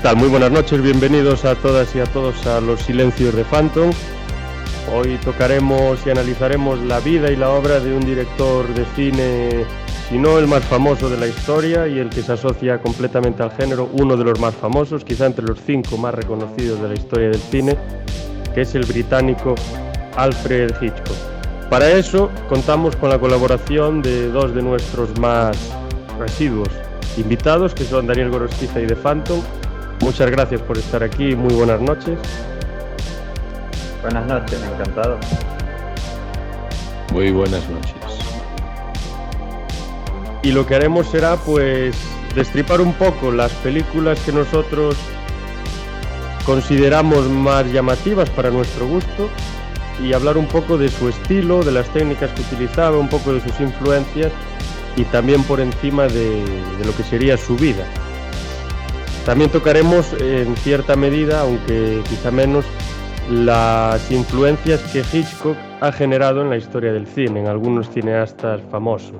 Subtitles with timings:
[0.00, 0.16] ¿Qué tal?
[0.16, 3.90] Muy buenas noches, bienvenidos a todas y a todos a Los Silencios de Phantom.
[4.94, 9.66] Hoy tocaremos y analizaremos la vida y la obra de un director de cine,
[10.08, 13.50] si no el más famoso de la historia y el que se asocia completamente al
[13.50, 17.28] género, uno de los más famosos, quizá entre los cinco más reconocidos de la historia
[17.28, 17.76] del cine,
[18.54, 19.54] que es el británico
[20.16, 21.68] Alfred Hitchcock.
[21.68, 25.58] Para eso contamos con la colaboración de dos de nuestros más
[26.18, 26.70] residuos
[27.18, 29.42] invitados, que son Daniel Gorostiza y de Phantom,
[30.00, 32.18] Muchas gracias por estar aquí, muy buenas noches.
[34.00, 35.18] Buenas noches, encantado.
[37.12, 37.94] Muy buenas noches.
[40.42, 41.94] Y lo que haremos será pues
[42.34, 44.96] destripar un poco las películas que nosotros
[46.46, 49.28] consideramos más llamativas para nuestro gusto
[50.02, 53.42] y hablar un poco de su estilo, de las técnicas que utilizaba, un poco de
[53.42, 54.32] sus influencias
[54.96, 57.84] y también por encima de, de lo que sería su vida.
[59.24, 62.64] También tocaremos en cierta medida, aunque quizá menos,
[63.30, 69.16] las influencias que Hitchcock ha generado en la historia del cine, en algunos cineastas famosos.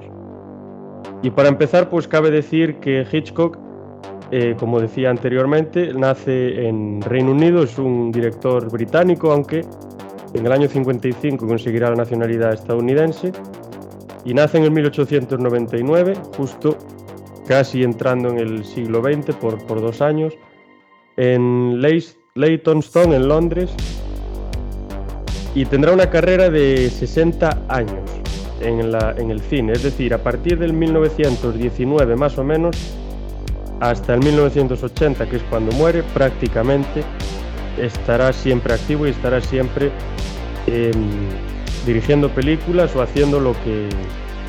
[1.22, 3.58] Y para empezar, pues cabe decir que Hitchcock,
[4.30, 9.64] eh, como decía anteriormente, nace en Reino Unido, es un director británico, aunque
[10.32, 13.32] en el año 55 conseguirá la nacionalidad estadounidense,
[14.24, 16.76] y nace en el 1899, justo
[17.50, 20.34] casi entrando en el siglo XX por, por dos años,
[21.16, 21.82] en
[22.36, 23.72] Leytonstone, en Londres,
[25.56, 28.08] y tendrá una carrera de 60 años
[28.60, 32.76] en, la, en el cine, es decir, a partir del 1919 más o menos
[33.80, 37.02] hasta el 1980, que es cuando muere, prácticamente
[37.76, 39.90] estará siempre activo y estará siempre
[40.68, 40.92] em,
[41.84, 43.88] dirigiendo películas o haciendo lo que,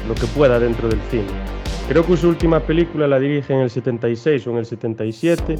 [0.07, 1.60] lo que pueda dentro del cine.
[1.91, 5.57] Creo que su última película la dirige en el 76 o en el 77.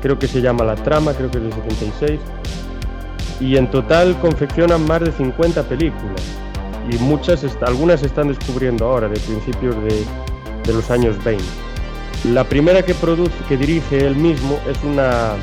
[0.00, 2.20] Creo que se llama La Trama, creo que es del 76.
[3.38, 6.20] Y en total confeccionan más de 50 películas.
[6.90, 10.04] Y muchas, algunas se están descubriendo ahora, de principios de,
[10.66, 11.44] de los años 20.
[12.32, 15.34] La primera que, produce, que dirige él mismo es una,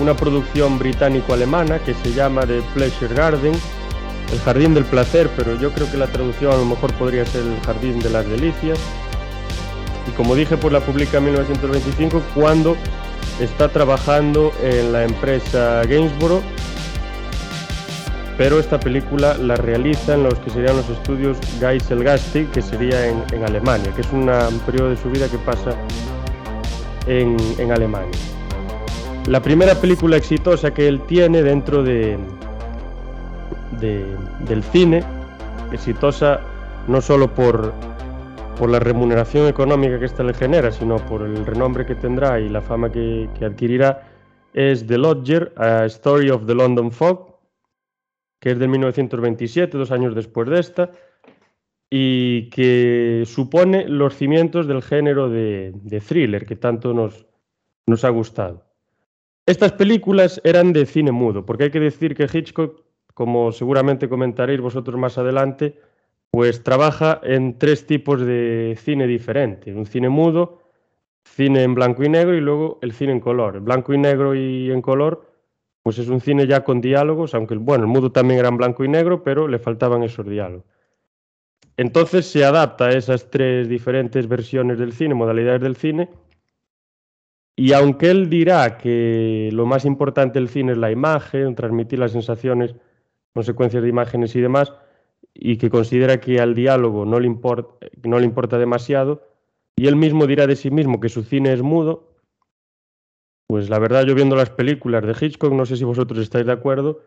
[0.00, 3.52] una producción británico-alemana que se llama The Pleasure Garden,
[4.32, 7.42] el jardín del placer, pero yo creo que la traducción a lo mejor podría ser
[7.42, 8.78] el jardín de las delicias.
[10.08, 12.76] Y como dije, pues la publica en 1925 cuando
[13.40, 16.42] está trabajando en la empresa Gainsborough,
[18.38, 23.44] pero esta película la realiza en los que serían los estudios Geiselgastig, que sería en,
[23.44, 24.30] Alemania, que es un
[24.64, 25.76] periodo de su vida que pasa
[27.06, 28.18] en, en Alemania.
[29.26, 32.18] La primera película exitosa que él tiene dentro de,
[33.80, 35.02] del cine,
[35.72, 36.40] exitosa
[36.88, 37.72] no solo por,
[38.58, 42.48] por la remuneración económica que ésta le genera, sino por el renombre que tendrá y
[42.48, 44.08] la fama que, adquirirá,
[44.52, 47.38] es The Lodger, A Story of the London Fog,
[48.40, 50.90] que es de 1927, dos años después de esta,
[51.88, 57.26] y que supone los cimientos del género de, de thriller que tanto nos,
[57.86, 58.64] nos ha gustado.
[59.46, 62.80] Estas películas eran de cine mudo, porque hay que decir que Hitchcock
[63.14, 65.78] como seguramente comentaréis vosotros más adelante,
[66.30, 69.74] pues trabaja en tres tipos de cine diferentes.
[69.74, 70.62] Un cine mudo,
[71.24, 73.56] cine en blanco y negro y luego el cine en color.
[73.56, 75.30] El blanco y negro y en color,
[75.82, 78.84] pues es un cine ya con diálogos, aunque bueno, el mudo también era en blanco
[78.84, 80.64] y negro, pero le faltaban esos diálogos.
[81.76, 86.08] Entonces se adapta a esas tres diferentes versiones del cine, modalidades del cine,
[87.56, 92.12] y aunque él dirá que lo más importante del cine es la imagen, transmitir las
[92.12, 92.74] sensaciones
[93.34, 94.72] consecuencias de imágenes y demás,
[95.34, 99.26] y que considera que al diálogo no le, importa, no le importa demasiado,
[99.76, 102.14] y él mismo dirá de sí mismo que su cine es mudo,
[103.46, 106.52] pues la verdad yo viendo las películas de Hitchcock, no sé si vosotros estáis de
[106.52, 107.02] acuerdo,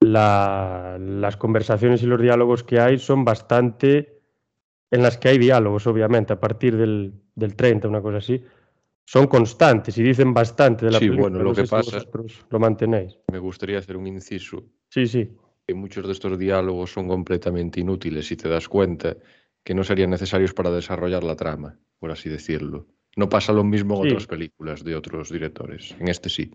[0.00, 4.20] las conversaciones y los diálogos que hay son bastante
[4.90, 8.44] en las que hay diálogos, obviamente, a partir del, del 30, una cosa así,
[9.06, 11.30] son constantes y dicen bastante de la sí, película.
[11.30, 11.98] bueno, lo que pasa,
[12.50, 13.18] lo mantenéis.
[13.32, 14.62] Me gustaría hacer un inciso.
[14.90, 15.36] Sí, sí
[15.66, 19.16] que muchos de estos diálogos son completamente inútiles si te das cuenta
[19.62, 22.86] que no serían necesarios para desarrollar la trama, por así decirlo.
[23.16, 25.94] No pasa lo mismo en otras películas de otros directores.
[25.98, 26.52] En este sí.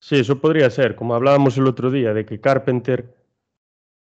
[0.00, 0.96] Sí, eso podría ser.
[0.96, 3.14] Como hablábamos el otro día, de que Carpenter,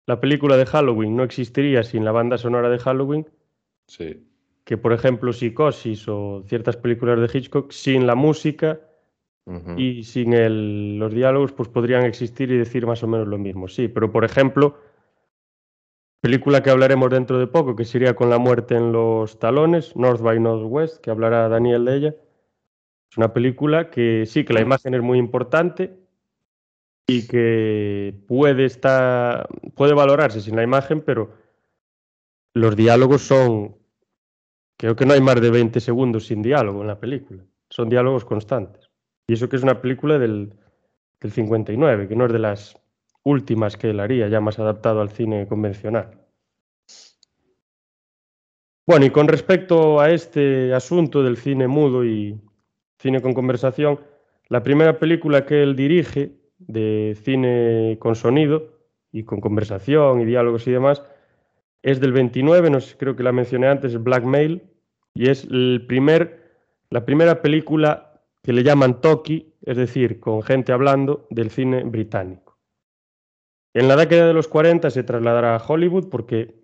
[0.07, 3.29] la película de Halloween, no existiría sin la banda sonora de Halloween.
[3.87, 4.25] Sí.
[4.65, 8.81] Que, por ejemplo, Psicosis o ciertas películas de Hitchcock, sin la música,
[9.77, 13.69] y sin el, los diálogos pues podrían existir y decir más o menos lo mismo.
[13.69, 14.79] Sí, pero por ejemplo,
[16.21, 20.21] película que hablaremos dentro de poco, que sería Con la muerte en los talones, North
[20.21, 22.15] by Northwest, que hablará Daniel de ella,
[23.11, 25.97] Es una película que sí, que la imagen es muy importante
[27.07, 31.33] y que puede estar, puede valorarse sin la imagen, pero
[32.53, 33.77] los diálogos son,
[34.77, 38.27] creo que no hay más de 20 segundos sin diálogo en la película, son diálogos
[38.27, 38.88] constantes.
[39.29, 40.55] Y eso que es una película del,
[41.21, 42.81] del 59, que no es de las
[43.23, 46.19] últimas que él haría, ya más adaptado al cine convencional.
[48.87, 52.41] Bueno, y con respecto a este asunto del cine mudo y
[52.99, 54.01] cine con conversación,
[54.49, 58.79] la primera película que él dirige de cine con sonido
[59.13, 61.03] y con conversación y diálogos y demás
[61.83, 64.63] es del 29, no sé, creo que la mencioné antes, Blackmail,
[65.13, 66.43] y es el primer,
[66.89, 68.08] la primera película
[68.49, 72.59] que le llaman Toki, es decir, con gente hablando del cine británico.
[73.75, 76.59] En la década de los 40 se trasladará a Hollywood porque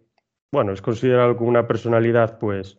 [0.51, 2.79] bueno, es considerado como una personalidad pues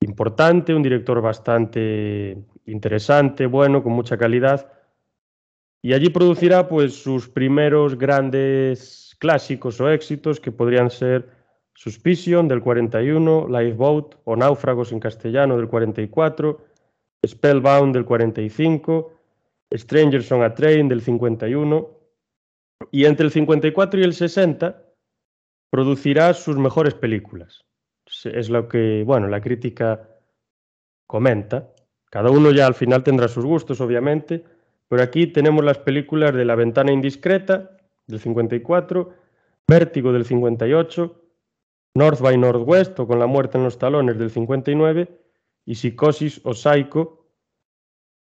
[0.00, 4.72] importante, un director bastante interesante, bueno, con mucha calidad.
[5.82, 11.28] Y allí producirá pues sus primeros grandes clásicos o éxitos que podrían ser
[11.74, 16.71] Suspicion del 41, Lifeboat o Náufragos en castellano del 44,
[17.26, 19.12] Spellbound del 45,
[19.72, 21.90] Strangers on a Train del 51
[22.90, 24.82] y entre el 54 y el 60
[25.70, 27.64] producirá sus mejores películas.
[28.24, 30.08] Es lo que, bueno, la crítica
[31.06, 31.72] comenta.
[32.10, 34.44] Cada uno ya al final tendrá sus gustos, obviamente,
[34.88, 37.76] pero aquí tenemos las películas de La ventana indiscreta,
[38.06, 39.14] del 54,
[39.66, 41.22] Vértigo del 58,
[41.94, 45.21] North by Northwest o Con la muerte en los talones del 59
[45.64, 47.26] y Psicosis o Psycho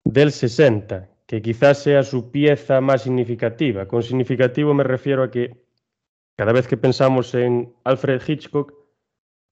[0.04, 3.86] del 60, que quizás sea su pieza más significativa.
[3.86, 5.64] Con significativo me refiero a que
[6.36, 8.74] cada vez que pensamos en Alfred Hitchcock,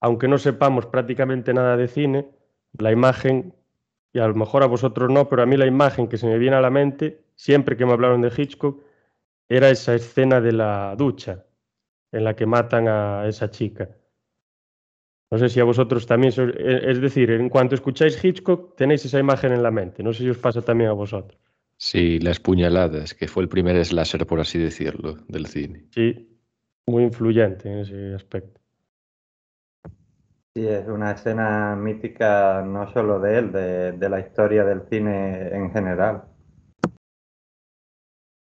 [0.01, 2.29] aunque no sepamos prácticamente nada de cine,
[2.79, 3.55] la imagen,
[4.13, 6.39] y a lo mejor a vosotros no, pero a mí la imagen que se me
[6.39, 8.83] viene a la mente, siempre que me hablaron de Hitchcock,
[9.49, 11.45] era esa escena de la ducha
[12.13, 13.98] en la que matan a esa chica.
[15.31, 19.19] No sé si a vosotros también, e, es decir, en cuanto escucháis Hitchcock, tenéis esa
[19.19, 20.03] imagen en la mente.
[20.03, 21.39] No sé si os pasa también a vosotros.
[21.77, 25.87] Sí, las puñaladas, que fue el primer slasher, por así decirlo, del cine.
[25.91, 26.29] Sí,
[26.87, 28.61] muy influyente en ese aspecto.
[30.55, 35.71] Sí, es una escena mítica no solo de él, de, la historia del cine en
[35.71, 36.25] general.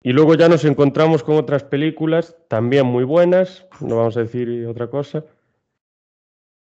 [0.02, 4.66] Y luego ya nos encontramos con otras películas también muy buenas, no vamos a decir
[4.68, 5.26] otra cosa,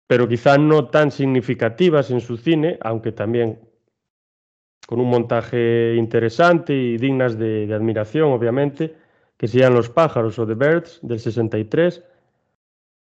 [0.07, 3.61] pero quizá no tan significativas en su cine, aunque también
[4.87, 8.95] con un montaje interesante y dignas de admiración, obviamente,
[9.37, 12.05] que serían Los pájaros o The Birds del 63,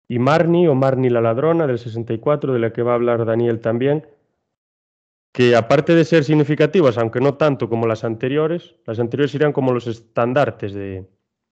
[0.08, 3.60] y Marnie o Marnie la ladrona del 64, de la que va a hablar Daniel
[3.60, 4.06] también,
[5.32, 9.72] que aparte de ser significativas, aunque no tanto como las anteriores, las anteriores serían como
[9.72, 11.08] los estandartes de,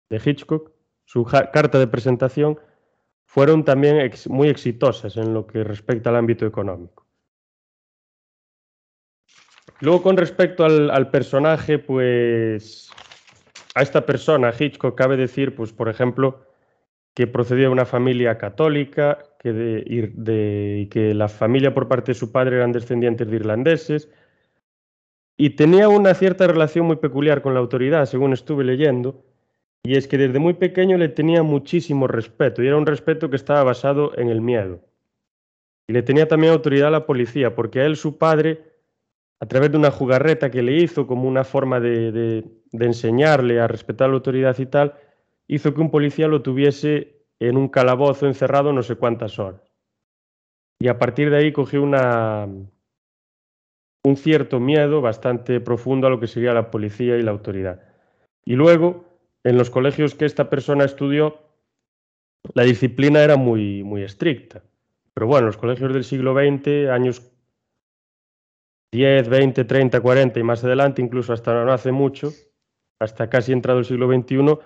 [0.09, 0.71] Hitchcock,
[1.03, 2.57] su carta de presentación,
[3.35, 7.05] fueron también muy exitosas en lo que respecta al ámbito económico.
[9.81, 12.89] Luego, con respecto al personaje, pues
[13.75, 16.45] a esta persona, Hitchcock, cabe decir, pues, por ejemplo,
[17.13, 22.31] que procedía de una familia católica, que de, que la familia por parte de su
[22.31, 24.09] padre eran descendientes de irlandeses,
[25.35, 29.25] y tenía una cierta relación muy peculiar con la autoridad, según estuve leyendo,
[29.85, 33.35] y es que desde muy pequeño le tenía muchísimo respeto, y era un respeto que
[33.35, 34.79] estaba basado en el miedo.
[35.87, 38.63] Y le tenía también autoridad a la policía, porque a él su padre
[39.39, 44.09] a través de una jugarreta que le hizo como una forma de, enseñarle a respetar
[44.09, 44.95] la autoridad y tal,
[45.47, 49.61] hizo que un policía lo tuviese en un calabozo encerrado no sé cuántas horas.
[50.79, 52.71] Y a partir de ahí cogió un
[54.15, 57.83] cierto miedo bastante profundo a lo que sería la policía y la autoridad.
[58.45, 59.14] Y luego,
[59.45, 61.39] en los colegios que esta persona estudió,
[62.55, 64.63] la disciplina era muy, muy estricta.
[65.13, 67.31] Pero bueno, los colegios del siglo XX, años
[68.91, 72.31] 10, 20, 30, 40 y más adelante, incluso hasta no hace mucho,
[72.99, 74.57] hasta casi entrado el siglo XXI,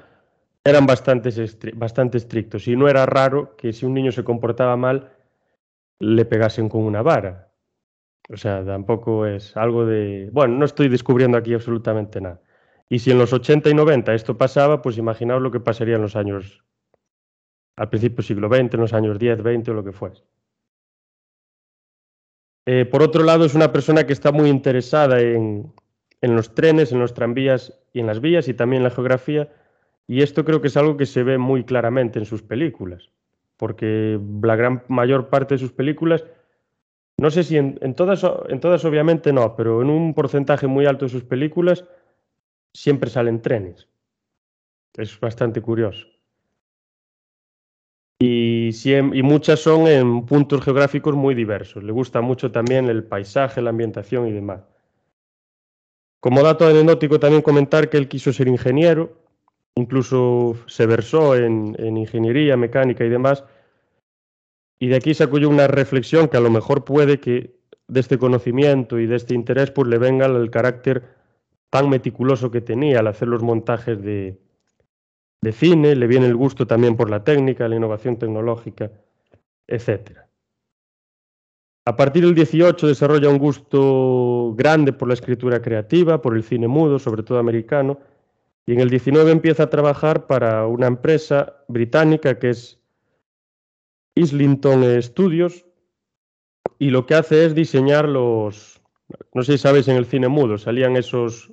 [0.64, 1.30] eran bastante,
[1.76, 2.66] bastante estrictos.
[2.70, 5.12] Y no era raro que si un niño se comportaba mal,
[6.00, 7.52] le pegasen con una vara.
[8.30, 10.30] O sea, tampoco es algo de...
[10.32, 12.40] Bueno, no estoy descubriendo aquí absolutamente nada.
[12.90, 16.02] Y si en los 80 y 90 esto pasaba, pues imaginaos lo que pasaría en
[16.02, 16.64] los años,
[17.76, 20.24] al principio del siglo XX, en los años 10, 20 o lo que fuese.
[22.66, 25.72] Eh, por otro lado, es una persona que está muy interesada en,
[26.22, 29.54] los trenes, en los tranvías y en las vías y también en la geografía.
[30.08, 33.12] Y esto creo que es algo que se ve muy claramente en sus películas,
[33.58, 36.26] porque la gran mayor parte de sus películas
[37.20, 41.04] no sé si en, todas, en todas obviamente no, pero en un porcentaje muy alto
[41.04, 41.84] de sus películas
[42.74, 43.88] siempre salen trenes.
[44.96, 46.08] Es bastante curioso.
[48.22, 51.84] Y, y, muchas son en puntos geográficos muy diversos.
[51.84, 54.62] Le gusta mucho también el paisaje, la ambientación y demás.
[56.20, 59.18] Como dato anecdótico también comentar que él quiso ser ingeniero,
[59.76, 63.46] incluso se versó en, ingeniería, mecánica y demás,
[64.80, 67.56] y de aquí saco yo una reflexión que a lo mejor puede que
[67.88, 71.19] de este conocimiento y de este interés pues le venga el carácter
[71.70, 74.40] tan meticuloso que tenía al hacer los montajes de,
[75.52, 78.92] cine, le viene el gusto también por la técnica, la innovación tecnológica,
[79.68, 80.20] etc.
[81.86, 86.68] A partir del 18 desarrolla un gusto grande por la escritura creativa, por el cine
[86.68, 88.00] mudo, sobre todo americano,
[88.66, 92.80] y en el 19 empieza a trabajar para una empresa británica que es
[94.16, 95.66] Islington Studios,
[96.78, 98.82] y lo que hace es diseñar los,
[99.34, 101.52] no sé si sabéis en el cine mudo, salían esos,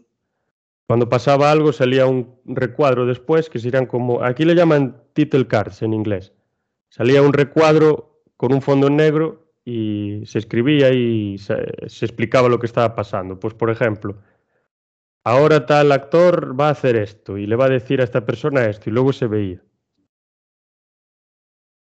[0.87, 5.83] cuando pasaba algo salía un recuadro después que serían como, aquí le llaman title cards
[5.83, 6.33] en inglés,
[6.89, 12.67] salía un recuadro con un fondo negro y se escribía y se, explicaba lo que
[12.67, 13.41] estaba pasando.
[13.41, 14.17] Pues, por ejemplo,
[15.25, 18.67] ahora tal actor va a hacer esto y le va a decir a esta persona
[18.67, 19.63] esto y luego se veía.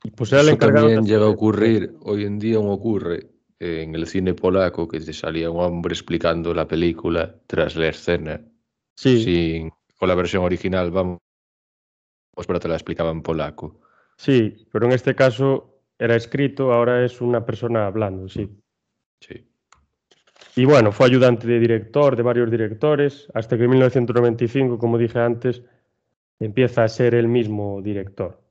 [0.03, 3.95] Y pues era el encargado también llega a ocurrir, hoy en día no ocurre en
[3.95, 8.41] el cine polaco que te salía un hombre explicando la película tras la escena.
[8.97, 9.23] Sí.
[9.23, 11.19] Sin, con la versión original, vamos,
[12.47, 13.79] pero te la explicaba en polaco.
[14.17, 18.49] Sí, pero en este caso era escrito, ahora es una persona hablando, sí.
[19.19, 19.47] Sí.
[20.55, 25.19] Y bueno, fue ayudante de director de varios directores, hasta que en 1995, como dije
[25.19, 25.63] antes,
[26.39, 28.41] empieza a ser el mismo director.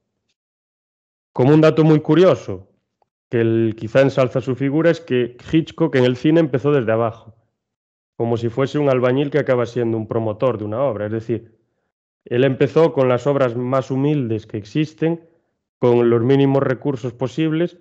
[1.33, 2.69] Como un dato muy curioso,
[3.29, 7.36] que el, quizá ensalza su figura, es que Hitchcock en el cine empezó desde abajo,
[8.17, 11.07] como si fuese un albañil que acaba siendo un promotor de una obra.
[11.07, 11.57] Es decir,
[12.25, 15.29] él empezó con las obras más humildes que existen,
[15.79, 17.79] con los mínimos recursos posibles,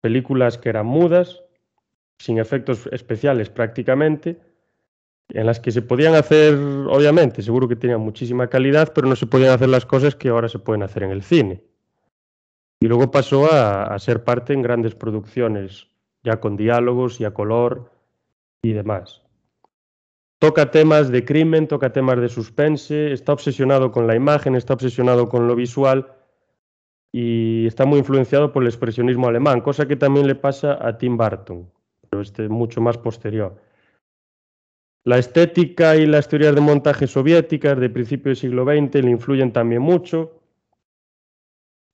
[0.00, 1.42] películas que eran mudas,
[2.18, 4.38] sin efectos especiales prácticamente,
[5.30, 9.26] en las que se podían hacer, obviamente, seguro que tenían muchísima calidad, pero no se
[9.26, 11.62] podían hacer las cosas que ahora se pueden hacer en el cine.
[12.80, 15.88] Y luego pasó a, ser parte en grandes producciones,
[16.22, 17.90] ya con diálogos y a color
[18.62, 19.22] y demás.
[20.40, 25.28] Toca temas de crimen, toca temas de suspense, está obsesionado con la imagen, está obsesionado
[25.28, 26.14] con lo visual
[27.12, 31.16] y está muy influenciado por el expresionismo alemán, cosa que también le pasa a Tim
[31.16, 31.68] Burton,
[32.08, 33.60] pero este es mucho más posterior.
[35.04, 39.52] La estética y las teorías de montaje soviéticas de principio del siglo XX le influyen
[39.52, 40.42] también mucho.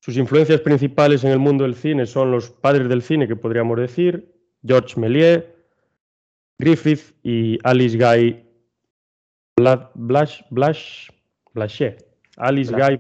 [0.01, 3.79] Sus influencias principales en el mundo del cine son los padres del cine, que podríamos
[3.79, 4.35] decir,
[4.67, 5.45] George Méliès,
[6.59, 8.45] Griffith y Alice Guy
[11.51, 12.07] Blanchet.
[12.37, 12.99] Alice Guy.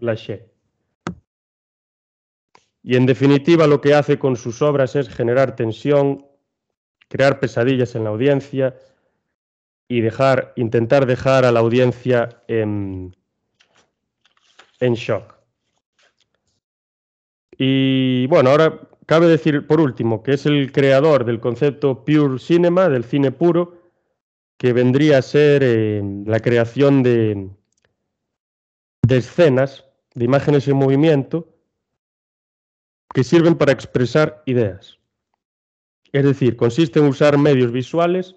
[2.82, 6.26] Y en definitiva lo que hace con sus obras es generar tensión,
[7.08, 8.76] crear pesadillas en la audiencia
[9.88, 13.16] y dejar, intentar dejar a la audiencia en,
[14.80, 15.34] en shock.
[17.56, 22.88] Y bueno, ahora cabe decir por último que es el creador del concepto pure cinema,
[22.88, 23.82] del cine puro,
[24.56, 27.50] que vendría a ser eh, la creación de,
[29.02, 29.84] de escenas,
[30.14, 31.48] de imágenes en movimiento,
[33.12, 34.98] que sirven para expresar ideas.
[36.12, 38.36] Es decir, consiste en usar medios visuales,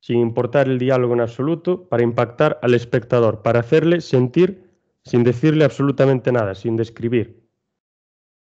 [0.00, 4.68] sin importar el diálogo en absoluto, para impactar al espectador, para hacerle sentir
[5.04, 7.47] sin decirle absolutamente nada, sin describir.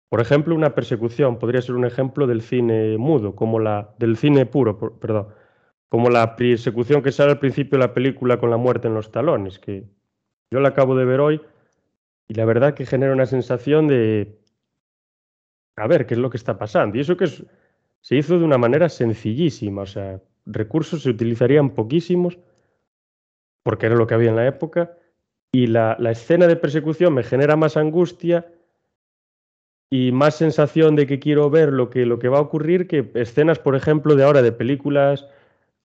[0.10, 4.46] Por ejemplo, una persecución podría ser un ejemplo del cine mudo, como la del cine
[4.46, 5.28] puro, perdón,
[5.88, 9.12] como la persecución que sale al principio de la película con la muerte en los
[9.12, 9.86] talones, que
[10.52, 11.42] yo la acabo de ver hoy
[12.28, 14.40] y la verdad que genera una sensación de
[15.76, 16.98] a ver qué es lo que está pasando.
[16.98, 22.38] Y eso que se hizo de una manera sencillísima, o sea, recursos se utilizarían poquísimos,
[23.64, 24.98] porque era lo que había en la época,
[25.52, 28.52] y la, escena de persecución me genera más angustia
[29.90, 33.10] y más sensación de que quiero ver lo que, lo que va a ocurrir que
[33.16, 35.28] escenas, por ejemplo, de ahora de películas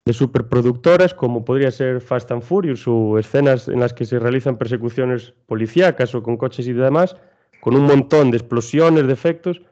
[0.04, 4.58] de superproductoras, como podría ser Fast and Furious, o escenas en las que se realizan
[4.58, 7.16] persecuciones policíacas o con coches y demás,
[7.60, 9.62] con un montón de explosiones, de efectos,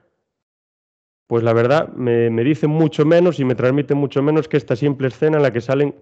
[1.27, 4.77] pues la verdad me, me dice mucho menos y me transmite mucho menos que esta
[4.77, 5.95] simple escena en la que salen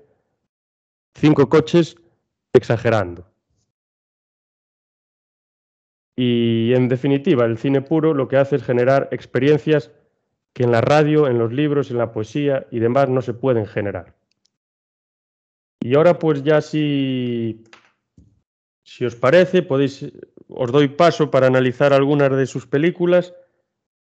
[1.14, 1.96] cinco coches
[2.52, 3.29] exagerando.
[6.22, 9.90] Y en definitiva, el cine puro lo que hace es generar experiencias
[10.52, 13.64] que en la radio, en los libros, en la poesía y demás no se pueden
[13.64, 14.12] generar.
[15.80, 17.64] Y ahora pues ya si,
[18.82, 20.12] si os parece, podéis,
[20.48, 23.32] os doy paso para analizar algunas de sus películas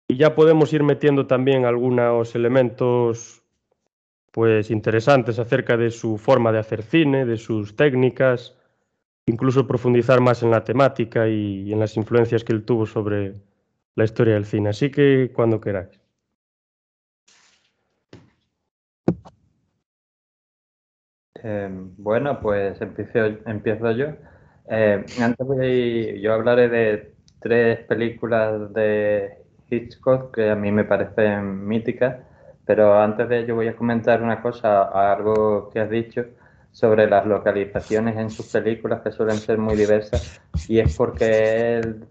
[0.06, 3.42] y ya podemos ir metiendo también algunos elementos
[4.30, 8.54] pues interesantes acerca de su forma de hacer cine, de sus técnicas,
[9.26, 13.34] incluso profundizar más en la temática y, en las influencias que él tuvo sobre
[13.96, 14.70] la historia del cine.
[14.70, 16.00] Así que cuando queráis.
[21.42, 24.06] Em, bueno, pues empiezo, yo.
[24.68, 31.66] Em, antes voy, yo hablaré de tres películas de Hitchcock que a mí me parecen
[31.66, 32.16] míticas,
[32.64, 36.24] pero antes de ello voy a comentar una cosa, algo que has dicho
[36.76, 42.04] sobre las localizaciones en sus películas que suelen ser muy diversas y es porque él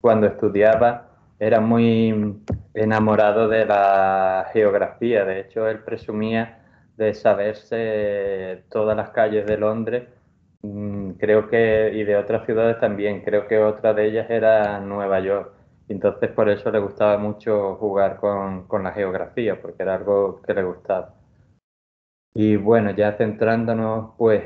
[0.00, 1.06] cuando estudiaba
[1.38, 2.42] era muy
[2.74, 6.64] enamorado de la geografía, de hecho él presumía
[6.96, 10.08] de saberse todas las calles de Londres,
[10.62, 15.20] mm, creo que, y de otras ciudades también, creo que otra de ellas era Nueva
[15.20, 15.52] York.
[15.88, 20.64] Entonces por eso le gustaba mucho jugar con, la geografía, porque era algo que le
[20.64, 21.17] gustaba.
[22.34, 24.44] Y bueno, ya centrándonos, pues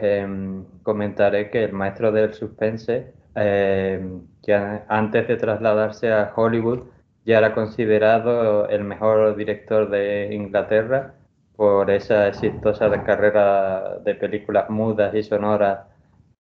[0.83, 4.55] comentaré que el maestro del suspense, que
[4.89, 6.85] antes de trasladarse a Hollywood,
[7.25, 11.15] ya era considerado el mejor director de Inglaterra
[11.57, 15.87] por esa exitosa carrera de películas mudas y sonoras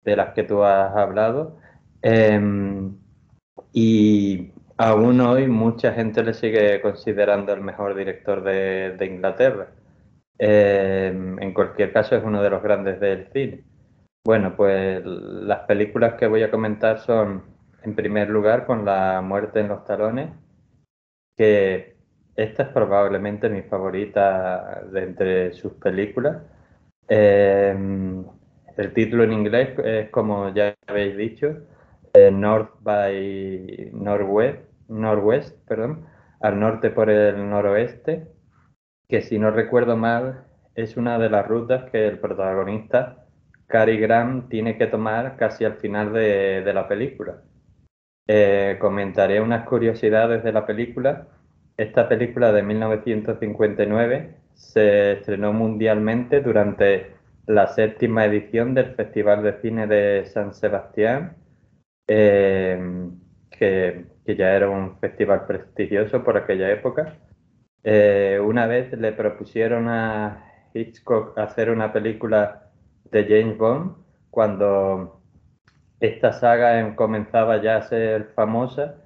[0.04, 1.58] de las que tú has hablado.
[2.02, 2.96] Em,
[3.72, 9.68] y aún hoy mucha gente le sigue considerando el mejor director de, Inglaterra.
[10.42, 13.62] Em, en cualquier caso es uno de los grandes del cine.
[14.24, 17.44] Bueno, pues las películas que voy a comentar son,
[17.82, 20.30] en primer lugar, con La muerte en los talones,
[21.36, 21.96] que
[22.36, 26.38] esta es probablemente mi favorita de entre sus películas.
[27.08, 28.24] Em,
[28.78, 31.48] el título en inglés es como ya habéis dicho,
[32.14, 36.06] eh, North by Northwest, Northwest, perdón,
[36.40, 38.26] al norte por el noroeste,
[39.10, 40.44] que si no recuerdo mal
[40.74, 43.26] es una de las rutas que el protagonista,
[43.66, 47.42] Cary Grant, tiene que tomar casi al final de, la película.
[48.26, 51.26] Eh, comentaré unas curiosidades de la película
[51.80, 57.12] esta película de 1959 se estrenó mundialmente durante
[57.46, 61.36] la séptima edición del Festival de Cine de San Sebastián,
[62.06, 62.78] eh,
[63.50, 67.16] que, ya era un festival prestigioso por aquella época.
[67.82, 72.70] Eh, una vez le propusieron a Hitchcock hacer una película
[73.10, 73.96] de James Bond
[74.30, 75.20] cuando
[76.00, 78.96] esta saga comenzaba ya a ser famosa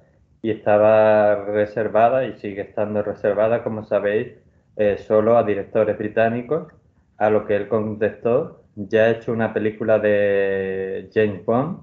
[0.41, 4.33] y estaba reservada y sigue estando reservada, como sabéis,
[4.75, 6.71] eh, solo a directores británicos,
[7.17, 11.79] a lo que él contestó, ya he hecho una película de James Bond,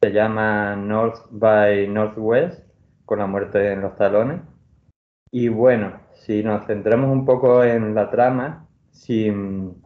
[0.00, 2.64] se llama North by Northwest,
[3.04, 4.40] con la muerte en los talones.
[5.30, 9.82] Y bueno, si nos centramos un poco en la trama, sin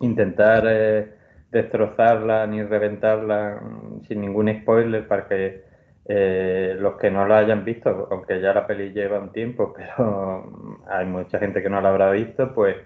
[0.00, 1.14] intentar eh,
[1.50, 3.60] destrozarla ni reventarla,
[4.06, 5.64] sin ningún spoiler para que
[6.04, 10.82] eh, los que no la hayan visto, aunque ya la peli lleva un tiempo, pero
[10.88, 12.76] hay mucha gente que no la habrá visto, pues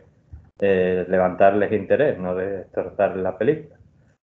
[0.61, 3.79] eh, levantarles interés, no destrozar la película.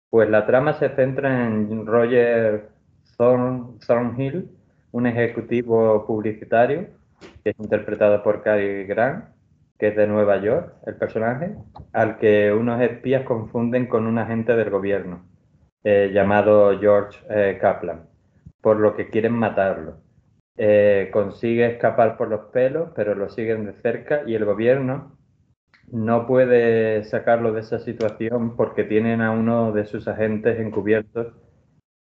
[0.09, 2.69] Pues la trama se centra en Roger
[3.17, 4.49] Thornhill,
[4.91, 7.02] un ejecutivo publicitario
[7.43, 9.25] que es interpretado por Cary Grant,
[9.77, 11.55] que es de Nueva York, el personaje,
[11.91, 15.25] al que unos espías confunden con un agente del gobierno
[15.83, 17.19] eh, llamado George
[17.59, 18.13] Kaplan
[18.63, 19.97] por lo que quieren matarlo.
[20.55, 25.17] Eh, consigue escapar por los pelos, pero lo siguen de cerca y el gobierno
[25.91, 31.33] no puede sacarlo de esa situación porque tienen a uno de sus agentes encubiertos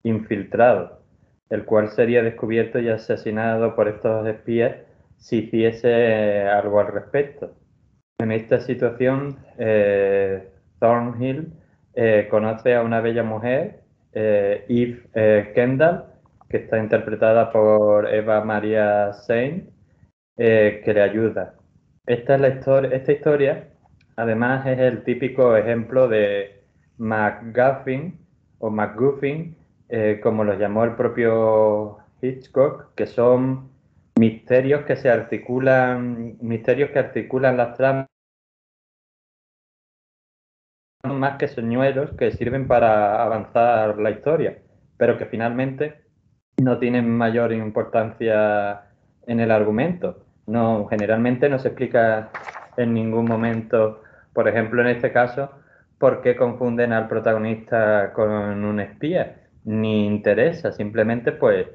[0.05, 1.03] infiltrado,
[1.51, 4.77] el cual sería descubierto y asesinado por estos espías
[5.23, 7.55] si hiciese algo al respecto.
[8.19, 11.55] En esta situación, eh, Thornhill
[11.95, 13.81] eh, conoce a una bella mujer,
[14.13, 16.05] Eve Kendall,
[16.53, 19.71] que está interpretada por Eva María Saint,
[20.37, 21.55] eh, que le ayuda.
[22.07, 23.69] Esta, es la esta historia,
[24.17, 26.63] además, es el típico ejemplo de
[26.99, 28.19] MacGuffin
[28.59, 29.57] o MacGuffin,
[29.89, 33.71] eh, como lo llamó el propio Hitchcock, que son
[34.19, 38.07] misterios que se articulan, misterios que articulan las tramas
[41.05, 44.59] más que señuelos que sirven para avanzar la historia,
[44.97, 46.03] pero que finalmente
[46.63, 48.85] no tienen mayor importancia
[49.27, 50.25] en el argumento.
[50.47, 52.31] No, generalmente no se explica
[52.77, 55.51] en ningún momento, por ejemplo, en este caso,
[55.99, 58.31] por qué confunden al protagonista con
[58.65, 59.49] un espía.
[59.65, 61.69] Ni interesa, simplemente pues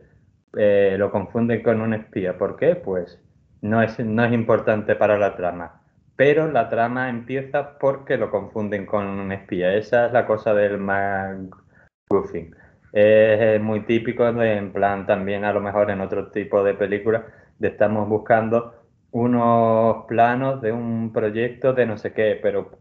[0.57, 2.37] eh, lo confunden con un espía.
[2.37, 2.75] ¿Por qué?
[2.75, 3.19] Pues
[3.61, 5.81] no es, no es importante para la trama.
[6.15, 9.73] Pero la trama empieza porque lo confunden con un espía.
[9.75, 12.55] Esa es la cosa del McGuffin.
[12.91, 17.23] Es muy típico de, en plan también a lo mejor en otro tipo de películas
[17.59, 18.73] de estamos buscando
[19.11, 22.71] unos planos de un proyecto de no sé qué, pero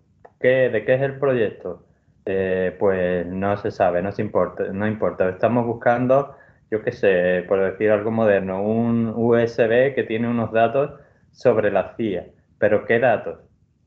[0.41, 1.85] ¿qué, ¿de qué es el proyecto?
[2.25, 5.29] Eh, pues no se sabe, no se importa, no importa.
[5.29, 6.37] Estamos buscando,
[6.71, 10.93] yo qué sé, por decir algo moderno, un USB que tiene unos datos
[11.33, 12.27] sobre la CIA.
[12.59, 13.41] Pero ¿qué datos?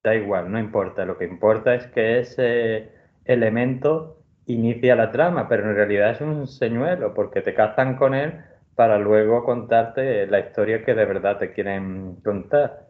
[0.04, 1.06] Da igual, no importa.
[1.06, 2.92] Lo que importa es que ese
[3.26, 8.42] elemento inicia la trama, pero en realidad es un señuelo, porque te cazan con él
[8.76, 12.88] para luego contarte la historia que de verdad te quieren contar.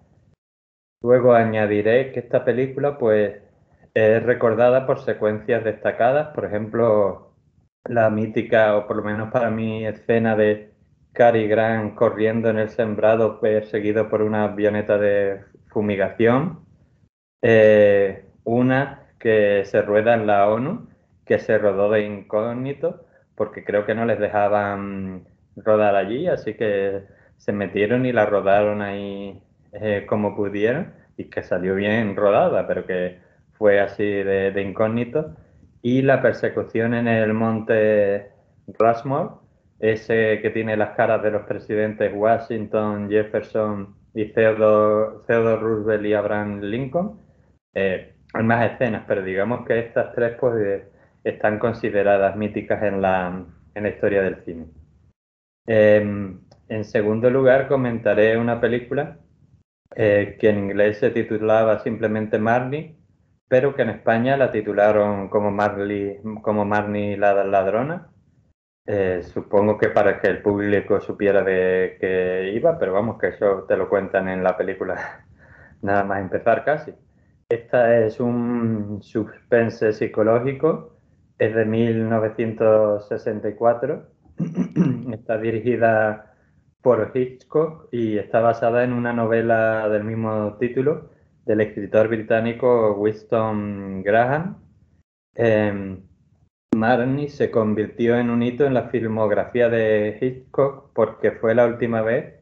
[1.02, 3.42] Luego añadiré que esta película pues
[3.94, 7.29] es recordada por secuencias destacadas, por ejemplo,
[7.86, 10.72] la mítica, o por lo menos para mí, escena de
[11.14, 16.60] Cary Grant corriendo en el sembrado perseguido por una avioneta de fumigación.
[17.42, 20.90] Eh, una que se rueda en la ONU,
[21.26, 27.04] que se rodó de incógnito, porque creo que no les dejaban rodar allí, así que
[27.38, 29.42] se metieron y la rodaron ahí
[29.74, 33.20] eh, como pudieron y que salió bien rodada, pero que
[33.58, 35.36] fue así de, incógnito.
[35.82, 38.32] Y la persecución en el monte
[38.78, 39.36] Rushmore,
[39.80, 46.14] ese que tiene las caras de los presidentes Washington, Jefferson y Theodore, Theodore Roosevelt y
[46.14, 47.20] Abraham Lincoln.
[47.74, 50.84] Eh, hay más escenas, pero digamos que estas tres pues,
[51.24, 54.66] están consideradas míticas en la, en la historia del cine.
[55.66, 59.18] Em, en segundo lugar, comentaré una película
[59.96, 62.96] eh, que en inglés se titulaba simplemente Marnie,
[63.50, 68.12] pero que en España la titularon como Marley, como Marnie la ladrona.
[68.86, 73.66] Eh, supongo que para que el público supiera de qué iba, pero vamos, que eso
[73.68, 75.26] te lo cuentan en la película
[75.82, 76.94] nada más empezar casi.
[77.50, 81.00] Esta es un suspense psicológico,
[81.40, 84.04] es de 1964,
[85.14, 86.36] está dirigida
[86.82, 91.10] por Hitchcock y está basada en una novela del mismo título
[91.50, 94.58] del escritor británico Winston Graham.
[95.34, 95.98] Eh,
[96.76, 102.04] Marnie se convirtió en un hito en la filmografía de Hitchcock porque fue la última
[102.04, 102.36] vez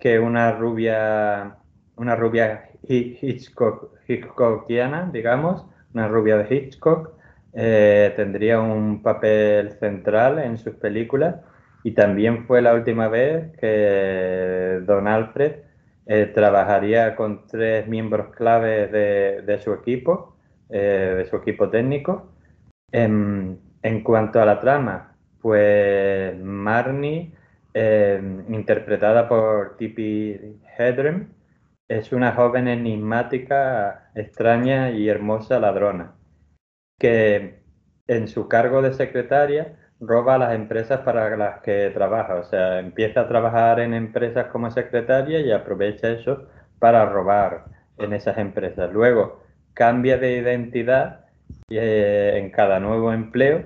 [0.00, 1.58] que una rubia,
[1.94, 7.12] una rubia Hitchcock, Hitchcockiana, digamos, una rubia de Hitchcock,
[7.52, 11.36] eh, tendría un papel central en sus películas
[11.84, 15.67] y también fue la última vez que Don Alfred
[16.10, 20.36] eh, trabajaría con tres miembros clave de, su equipo,
[20.70, 22.32] eh, de su equipo técnico.
[22.90, 23.60] En,
[24.02, 27.32] cuanto a la trama, pues Marnie,
[27.74, 31.34] eh, interpretada por Tippi Hedren,
[31.88, 36.14] es una joven enigmática, extraña y hermosa ladrona,
[36.98, 37.60] que
[38.06, 42.36] en su cargo de secretaria roba a las empresas para las que trabaja.
[42.36, 46.46] O sea, empieza a trabajar en empresas como secretaria y aprovecha eso
[46.78, 47.66] para robar
[47.98, 48.92] en esas empresas.
[48.92, 49.42] Luego
[49.74, 51.26] cambia de identidad
[51.70, 53.64] eh, en cada nuevo empleo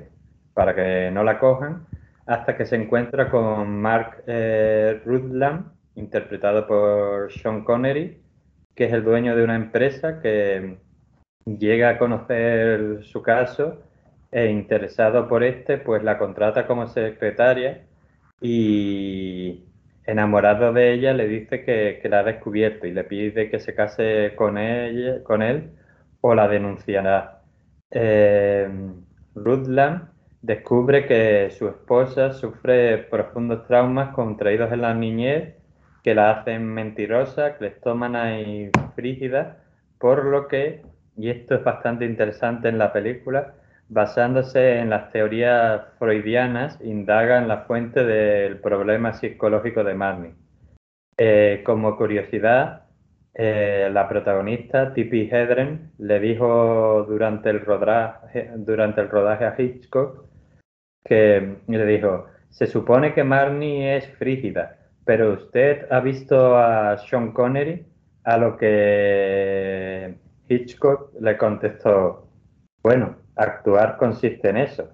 [0.55, 1.87] para que no la cojan
[2.27, 5.67] hasta que se encuentra con Mark eh, Rutland,
[5.97, 8.23] interpretado por Sean Connery,
[8.75, 10.79] que es el dueño de una empresa que
[11.45, 13.83] llega a conocer su caso
[14.33, 17.83] e interesado por este, pues la contrata como secretaria
[18.41, 19.65] y
[20.05, 24.33] enamorado de ella le dice que, la ha descubierto y le pide que se case
[24.37, 25.71] con, ella, con él
[26.23, 27.43] o la denunciará.
[27.91, 28.69] Eh,
[29.35, 30.09] Rutland
[30.41, 35.55] descubre que su esposa sufre profundos traumas contraídos en la niñez
[36.03, 39.59] que la hacen mentirosa, cleptómana y frígida,
[39.99, 40.83] por lo que,
[41.17, 43.55] y esto es bastante interesante en la película,
[43.93, 50.35] basándose en las teorías freudianas, indaga en la fuente del problema psicológico de Marnie.
[51.19, 52.87] Eh, como curiosidad,
[53.35, 60.25] eh, la protagonista, Tippi Hedren, le dijo durante el, rodaje, durante el rodaje a Hitchcock
[61.05, 67.33] que le dijo, se supone que Marnie es frígida, pero usted ha visto a Sean
[67.33, 67.85] Connery,
[68.25, 70.15] a lo que
[70.49, 72.29] Hitchcock le contestó,
[72.83, 74.93] bueno, actuar consiste en eso.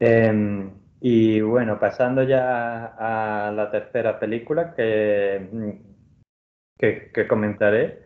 [0.00, 5.48] Em, y bueno, pasando ya a la tercera película, que
[6.78, 8.02] que, comentaré,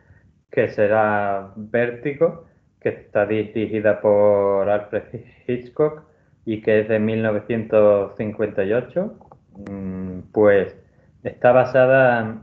[0.51, 2.47] que será Vértigo,
[2.81, 5.05] que está dirigida por Alfred
[5.47, 6.03] Hitchcock
[6.45, 9.17] y que es de 1958,
[9.71, 10.77] mm, pues
[11.23, 12.43] está basada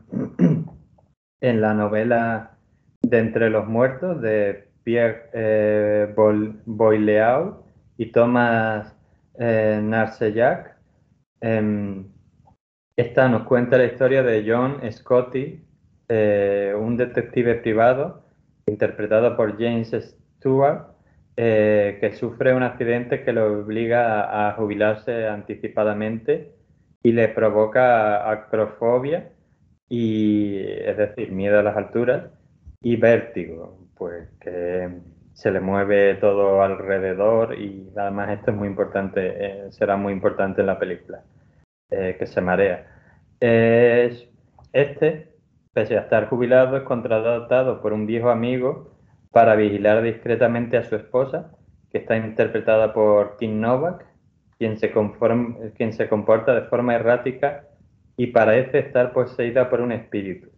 [1.41, 2.51] en la novela
[3.01, 6.15] de Entre los Muertos de Pierre eh,
[6.65, 7.63] Boileau
[7.95, 8.91] y Thomas
[9.37, 10.75] eh, Narcellac.
[11.41, 12.07] Em,
[12.97, 15.63] esta nos cuenta la historia de John Scotty,
[16.07, 18.23] eh, un detective privado
[18.65, 20.87] interpretado por James Stewart,
[21.37, 26.55] eh, que sufre un accidente que lo obliga a, jubilarse anticipadamente
[27.03, 29.33] y le provoca acrofobia,
[29.87, 32.31] y, es decir, miedo a las alturas,
[32.81, 34.89] y vértigo, pues que
[35.33, 39.21] se le mueve todo alrededor y además esto es muy importante,
[39.67, 41.23] eh, será muy importante en la película,
[41.91, 42.87] eh, que se marea.
[44.73, 45.29] este,
[45.73, 48.91] pese a estar jubilado, es contratado por un viejo amigo
[49.31, 51.51] para vigilar discretamente a su esposa,
[51.91, 54.05] que está interpretada por Kim Novak,
[54.57, 54.91] quien se,
[55.77, 57.65] quien se comporta de forma errática
[58.17, 60.48] y parece estar poseída por un espíritu.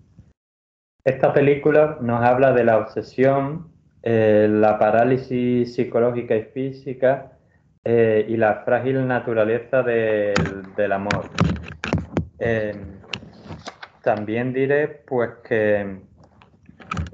[1.04, 3.72] Esta película nos habla de la obsesión,
[4.04, 7.32] eh, la parálisis psicológica y física
[7.84, 11.32] eh, y la frágil naturaleza del amor.
[12.38, 12.76] Eh,
[14.04, 15.80] también diré pues que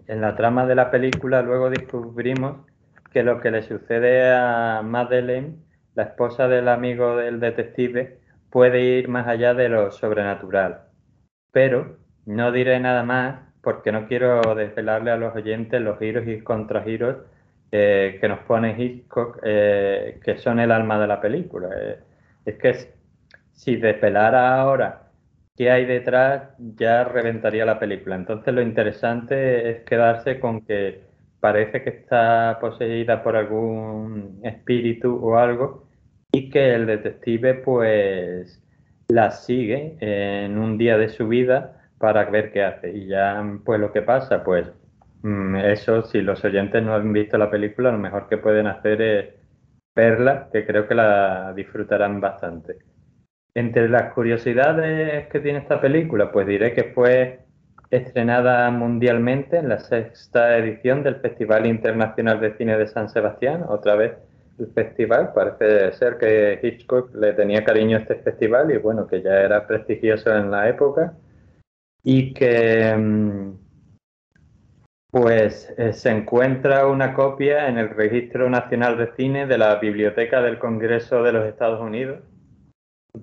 [0.07, 2.65] en la trama de la película luego descubrimos
[3.13, 5.59] que lo que le sucede a Madeleine,
[5.95, 8.19] la esposa del amigo del detective,
[8.49, 10.81] puede ir más allá de lo sobrenatural.
[11.51, 16.39] Pero no diré nada más porque no quiero desvelarle a los oyentes los giros y
[16.39, 17.17] contragiros
[17.69, 21.67] eh, que nos pone Hitchcock, eh, que son el alma de la película.
[21.77, 21.97] Eh,
[22.45, 22.93] es que
[23.51, 25.09] si desvelara ahora
[25.57, 28.15] qué hay detrás, ya reventaría la película.
[28.15, 31.01] Entonces lo interesante es quedarse con que
[31.41, 35.89] parece que está poseída por algún espíritu o algo
[36.31, 38.63] y que el detective pues
[39.09, 42.91] la sigue en un día de su vida para ver qué hace.
[42.91, 44.67] Y ya pues lo que pasa, pues
[45.23, 49.01] mm, eso si los oyentes no han visto la película, lo mejor que pueden hacer
[49.01, 49.33] es
[49.95, 52.77] verla, que creo que la disfrutarán bastante.
[53.55, 57.39] Entre las curiosidades que tiene esta película, pues diré que fue
[57.89, 63.63] estrenada mundialmente en la sexta edición del Festival Internacional de Cine de San Sebastián.
[63.67, 64.13] Otra vez
[64.59, 69.21] el festival, parece ser que Hitchcock le tenía cariño a este festival y bueno, que
[69.21, 71.13] ya era prestigioso en la época
[72.07, 73.57] y que mm,
[75.11, 80.41] pues eh, se encuentra una copia en el Registro Nacional de Cine de la Biblioteca
[80.41, 82.19] del Congreso de los Estados Unidos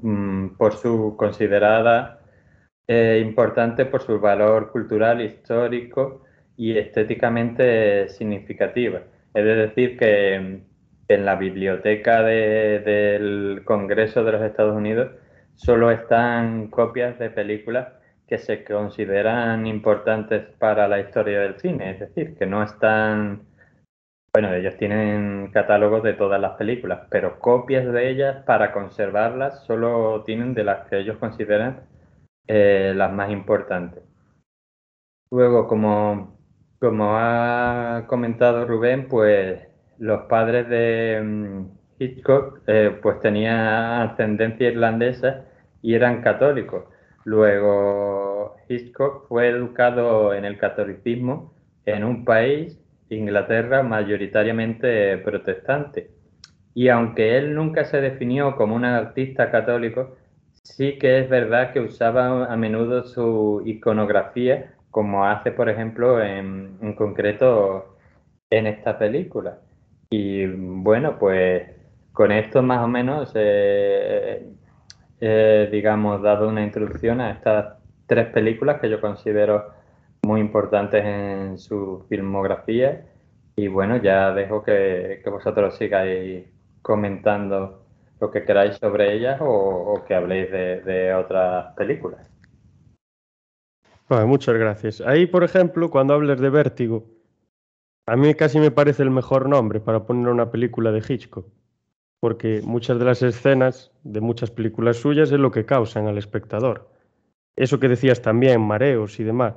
[0.02, 2.20] Mm, por su considerada
[2.86, 6.22] eh, importante por su valor cultural, histórico
[6.56, 9.02] y estéticamente significativa.
[9.34, 10.34] Es decir, que
[11.08, 15.12] en la biblioteca del Congreso de los Estados Unidos
[15.54, 17.88] solo están copias de películas
[18.26, 23.46] que se consideran importantes para la historia del cine, es decir, que no están
[24.34, 30.24] bueno, ellos tienen catálogos de todas las películas, pero copias de ellas para conservarlas solo
[30.24, 31.86] tienen de las que ellos consideran
[32.48, 34.02] eh, las más importantes.
[35.30, 36.36] Luego, como,
[36.80, 41.64] como ha comentado Rubén, pues los padres de mm,
[42.00, 45.44] Hitchcock eh, pues tenían ascendencia irlandesa
[45.80, 46.86] y eran católicos.
[47.24, 51.54] Luego Hitchcock fue educado en el catolicismo
[51.86, 52.78] en un país
[53.10, 56.10] Inglaterra mayoritariamente protestante.
[56.74, 60.16] Y aunque él nunca se definió como un artista católico,
[60.62, 66.94] sí que es verdad que usaba a menudo su iconografía, como hace, por ejemplo, en,
[66.96, 67.96] concreto
[68.50, 69.58] en esta película.
[70.10, 71.70] Y bueno, pues
[72.12, 74.46] con esto más o menos, eh,
[75.26, 79.70] eh, digamos, dado una introducción a estas tres películas que yo considero
[80.22, 83.06] muy importantes en su filmografía.
[83.56, 86.44] Y bueno, ya dejo que, vosotros sigáis
[86.82, 87.86] comentando
[88.20, 92.30] lo que queráis sobre ellas o, que habléis de, otras películas.
[94.26, 95.00] muchas gracias.
[95.00, 97.06] Ahí, por ejemplo, cuando hables de Vértigo,
[98.06, 101.46] a mí casi me parece el mejor nombre para poner una película de Hitchcock,
[102.24, 106.88] porque muchas de las escenas de muchas películas suyas es lo que causan al espectador.
[107.54, 109.56] Eso que decías también, mareos y demás.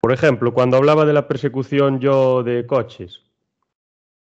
[0.00, 3.26] Por ejemplo, cuando hablaba de la persecución yo de coches,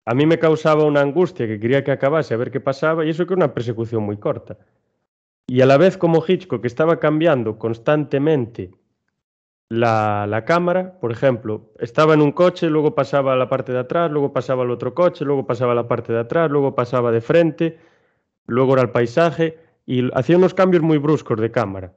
[0.06, 3.10] a mí me causaba una angustia que quería que acabase a ver qué pasaba y
[3.10, 4.58] eso que era una persecución muy corta.
[5.46, 8.72] Y a la vez como Hitchcock estaba cambiando constantemente
[9.76, 14.12] la, cámara, por ejemplo, estaba en un coche, luego pasaba a la parte de atrás,
[14.12, 17.22] luego pasaba al otro coche, luego pasaba a la parte de atrás, luego pasaba de
[17.22, 17.80] frente,
[18.48, 21.94] luego era el paisaje y hacía unos cambios muy bruscos de cámara,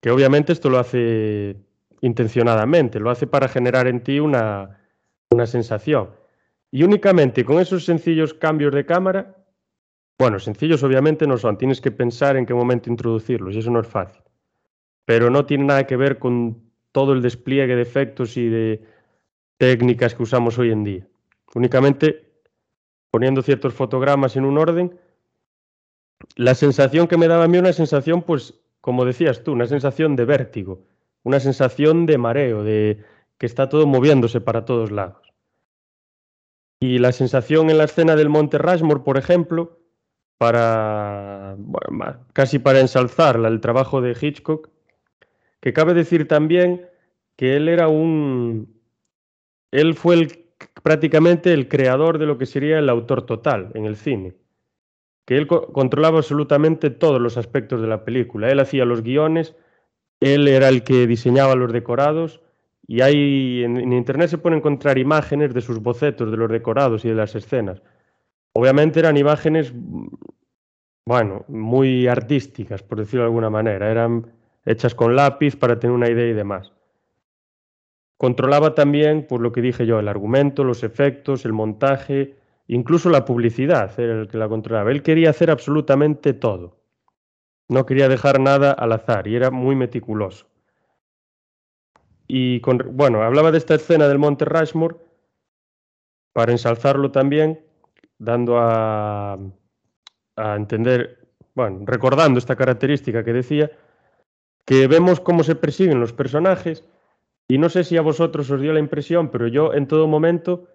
[0.00, 1.56] que obviamente esto lo hace
[2.00, 4.78] intencionadamente, lo hace para generar en ti una,
[5.30, 6.10] una sensación.
[6.70, 9.36] Y únicamente con esos sencillos cambios de cámara,
[10.18, 13.80] bueno, sencillos obviamente no son, tienes que pensar en qué momento introducirlos y eso no
[13.80, 14.22] es fácil.
[15.04, 18.82] Pero no tiene nada que ver con todo el despliegue de efectos y de
[19.58, 21.06] técnicas que usamos hoy en día.
[21.54, 22.30] Únicamente
[23.10, 24.98] poniendo ciertos fotogramas en un orden,
[26.36, 30.16] la sensación que me daba a mí una sensación, pues, como decías tú, una sensación
[30.16, 30.86] de vértigo,
[31.22, 33.04] una sensación de mareo, de
[33.38, 35.32] que está todo moviéndose para todos lados.
[36.80, 39.78] Y la sensación en la escena del Monte Rushmore, por ejemplo,
[40.38, 41.56] para
[42.32, 44.70] casi para ensalzar el trabajo de Hitchcock,
[45.60, 46.86] que cabe decir también
[47.36, 48.80] que él era un
[49.70, 50.26] él fue
[50.82, 54.34] prácticamente el creador de lo que sería el autor total en el cine,
[55.26, 58.50] que él co controlaba absolutamente todos los aspectos de la película.
[58.50, 59.54] Él hacía los guiones,
[60.20, 62.40] él era el que diseñaba los decorados
[62.86, 67.04] y hay en, en internet se pueden encontrar imágenes de sus bocetos de los decorados
[67.04, 67.82] y de las escenas.
[68.52, 69.72] Obviamente eran imágenes
[71.06, 74.26] bueno, muy artísticas, por decirlo de alguna manera, eran
[74.64, 76.72] hechas con lápiz para tener una idea y demás.
[78.16, 83.24] Controlaba también, por lo que dije yo, el argumento, los efectos, el montaje, incluso la
[83.24, 84.90] publicidad, era el que la controlaba.
[84.90, 86.76] Él quería hacer absolutamente todo.
[87.68, 90.46] No quería dejar nada al azar y era muy meticuloso.
[92.26, 94.96] Y con, bueno, hablaba de esta escena del Monte Rushmore
[96.32, 97.60] para ensalzarlo también,
[98.18, 99.38] dando a,
[100.36, 103.70] a entender, bueno, recordando esta característica que decía,
[104.64, 106.84] que vemos cómo se persiguen los personajes
[107.48, 110.68] y no sé si a vosotros os dio la impresión, pero yo en todo momento,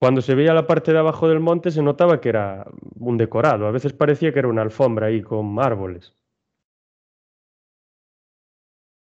[0.00, 2.66] cuando se veía la parte de abajo del monte, se notaba que era
[2.98, 3.68] un decorado.
[3.68, 6.12] A veces parecía que era una alfombra ahí con árboles.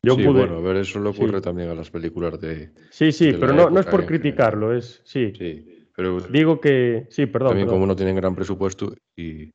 [0.06, 0.42] Yo sí, pude...
[0.42, 1.44] bueno, a ver, eso le ocurre sí.
[1.44, 2.72] también a las películas de.
[2.92, 5.02] Sí, sí, de pero no, no, es por criticarlo, es.
[5.06, 5.34] Sí.
[5.36, 7.08] sí pero Digo que.
[7.10, 7.50] Sí, perdón.
[7.50, 7.80] También, perdón.
[7.80, 9.50] como no tienen gran presupuesto y.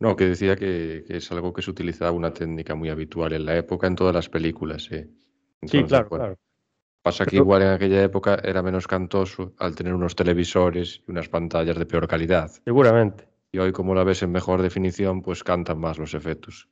[0.00, 3.44] No, que decía que, que, es algo que se utilizaba una técnica muy habitual en
[3.44, 4.90] la época en todas las películas.
[4.92, 5.08] ¿eh?
[5.60, 6.38] Entonces, sí, claro, bueno, claro.
[7.02, 7.42] Pasa que Pero...
[7.42, 11.86] igual en aquella época era menos cantoso al tener unos televisores y unas pantallas de
[11.86, 12.50] peor calidad.
[12.64, 13.28] Seguramente.
[13.50, 16.68] Y hoy, como la ves en mejor definición, pues cantan más los efectos.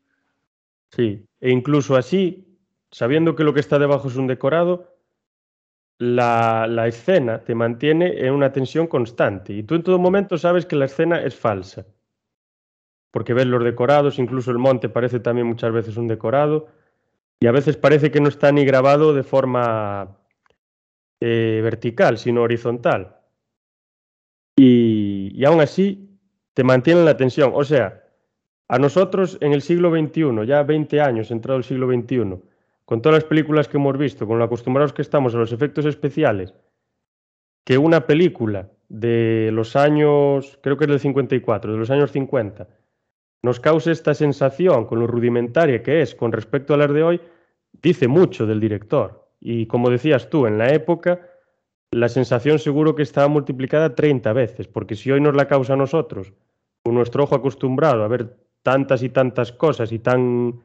[0.91, 2.59] Sí, e incluso así,
[2.91, 4.95] sabiendo que lo que está debajo es un decorado,
[5.99, 10.67] la, la escena te mantiene en una tensión constante y tú en todo momento sabes
[10.67, 11.87] que la escena es falsa.
[13.17, 16.67] Porque ves los decorados, incluso el monte parece también muchas veces un decorado
[17.41, 20.19] y a veces parece que no está ni grabado de forma
[21.23, 23.17] eh, vertical, sino horizontal.
[24.55, 26.11] Y, aún así
[26.53, 27.53] te mantienen la tensión.
[27.55, 28.05] O sea,
[28.69, 32.39] a nosotros en el siglo XXI, ya 20 años entrado el siglo XXI,
[32.85, 35.87] con todas las películas que hemos visto, con lo acostumbrados que estamos a los efectos
[35.87, 36.53] especiales,
[37.65, 42.69] que una película de los años, creo que es del 54, de los años 50,
[43.43, 47.21] nos cause esta sensación con lo rudimentaria que es con respecto a las de hoy,
[47.83, 49.29] dice mucho del director.
[49.41, 51.21] Y como decías tú, en la época
[51.93, 55.77] la sensación seguro que estaba multiplicada 30 veces, porque si hoy nos la causa a
[55.77, 56.33] nosotros,
[56.83, 60.63] con nuestro ojo acostumbrado a ver tantas y tantas cosas y tan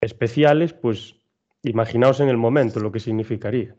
[0.00, 1.16] especiales, pues
[1.62, 3.76] imaginaos en el momento lo que significaría.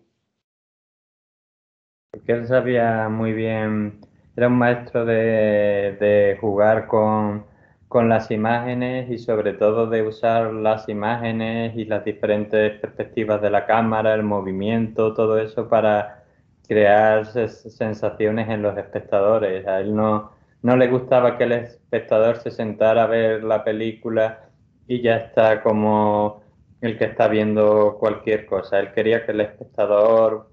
[2.11, 4.05] Porque él sabía muy bien,
[4.35, 7.45] era un maestro de, de jugar con,
[7.91, 13.49] con las imágenes y sobre todo de usar las imágenes y las diferentes perspectivas de
[13.49, 16.23] la cámara, el movimiento, todo eso para
[16.65, 19.67] crear sensaciones en los espectadores.
[19.67, 20.31] A él no,
[20.61, 24.39] no le gustaba que el espectador se sentara a ver la película
[24.87, 26.43] y ya está como
[26.79, 28.79] el que está viendo cualquier cosa.
[28.79, 30.49] Él quería que el espectador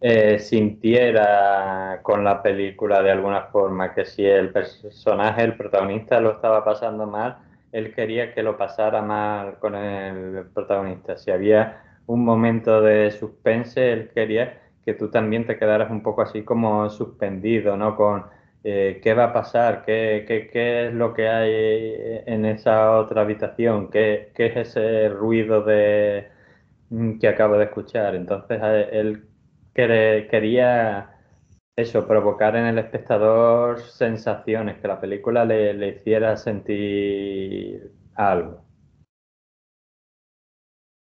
[0.00, 6.32] eh, sintiera con la película de alguna forma que si el personaje, el protagonista lo
[6.32, 7.38] estaba pasando mal,
[7.72, 11.16] él quería que lo pasara mal con el protagonista.
[11.16, 16.22] Si había un momento de suspense, él quería que tú también te quedaras un poco
[16.22, 17.96] así como suspendido, ¿no?
[17.96, 18.24] Con
[18.64, 23.22] eh, qué va a pasar, ¿Qué, qué, qué, es lo que hay en esa otra
[23.22, 26.28] habitación, qué, qué es ese ruido de
[27.20, 28.14] que acabo de escuchar.
[28.14, 28.60] Entonces
[28.92, 29.24] él
[29.76, 31.16] quería
[31.76, 38.64] eso, provocar en el espectador sensaciones, que la película le, hiciera sentir algo.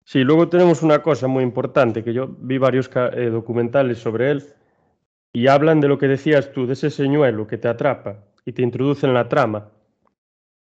[0.06, 4.44] Sí, luego tenemos una cosa muy importante, que yo vi varios eh, documentales sobre él
[5.34, 8.62] y hablan de lo que decías tú, de ese señuelo que te atrapa y te
[8.62, 9.72] introduce en la trama.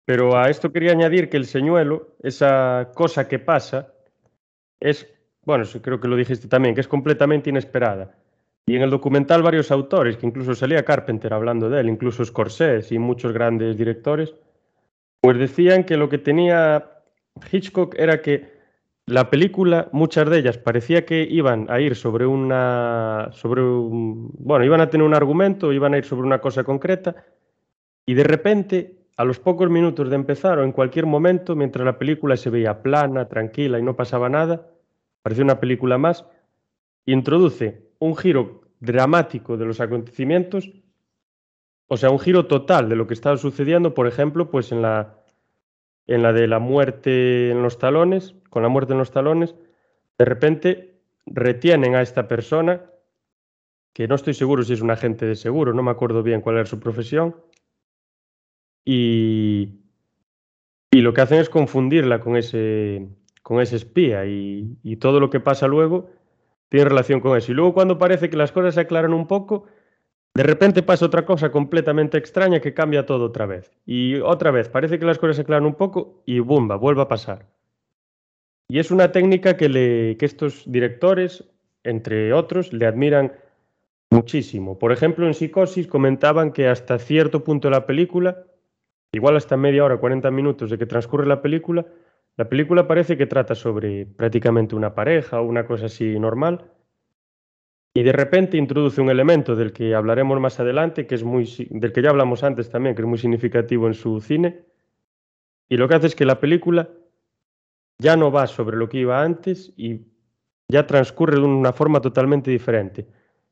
[0.04, 3.92] Pero a esto quería añadir que el señuelo, esa cosa que pasa,
[4.80, 5.13] es,
[5.44, 8.14] bueno, creo que lo dijiste también, que es completamente inesperada.
[8.66, 12.94] Y en el documental varios autores, que incluso salía Carpenter hablando de él, incluso Scorsese
[12.94, 14.34] y muchos grandes directores,
[15.20, 16.90] pues decían que lo que tenía
[17.50, 18.54] Hitchcock era que
[19.06, 24.64] la película, muchas de ellas parecía que iban a ir sobre una, sobre un, bueno,
[24.64, 27.14] iban a tener un argumento, iban a ir sobre una cosa concreta,
[28.06, 31.98] y de repente, a los pocos minutos de empezar o en cualquier momento, mientras la
[31.98, 34.66] película se veía plana, tranquila y no pasaba nada,
[35.24, 36.26] parecía una película más,
[37.06, 40.70] introduce un giro dramático de los acontecimientos,
[41.86, 45.18] o sea, un giro total de lo que estaba sucediendo, por ejemplo, pues en la,
[46.06, 49.54] en la de la muerte en los talones, con la muerte en los talones,
[50.18, 52.82] de repente retienen a esta persona,
[53.94, 56.56] que no estoy seguro si es un agente de seguro, no me acuerdo bien cuál
[56.56, 57.34] era su profesión,
[58.84, 59.80] y,
[60.90, 63.08] y lo que hacen es confundirla con ese,
[63.44, 66.08] con ese espía y, todo lo que pasa luego
[66.70, 67.52] tiene relación con eso.
[67.52, 69.66] Y luego cuando parece que las cosas se aclaran un poco,
[70.34, 73.70] de repente pasa otra cosa completamente extraña que cambia todo otra vez.
[73.84, 76.76] Y otra vez, parece que las cosas se aclaran un poco y ¡bumba!
[76.76, 77.46] Vuelve a pasar.
[78.66, 81.44] Y es una técnica que, le, que estos directores,
[81.84, 83.34] entre otros, le admiran
[84.10, 84.78] muchísimo.
[84.78, 88.42] Por ejemplo, en Psicosis comentaban que hasta cierto punto de la película,
[89.12, 91.84] igual hasta media hora, 40 minutos de que transcurre la película,
[92.36, 96.70] la película parece que trata sobre prácticamente una pareja o una cosa así normal,
[97.96, 101.92] y de repente introduce un elemento del que hablaremos más adelante, que es muy, del
[101.92, 104.64] que ya hablamos antes también, que es muy significativo en su cine,
[105.68, 106.90] y lo que hace es que la película
[107.98, 110.00] ya no va sobre lo que iba antes y
[110.68, 113.06] ya transcurre de una forma totalmente diferente.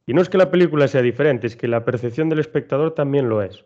[0.06, 3.28] Y no es que la película sea diferente, es que la percepción del espectador también
[3.28, 3.64] lo es.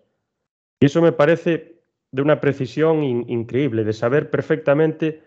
[0.80, 1.75] Y eso me parece
[2.16, 5.22] de una precisión increíble, de saber perfectamente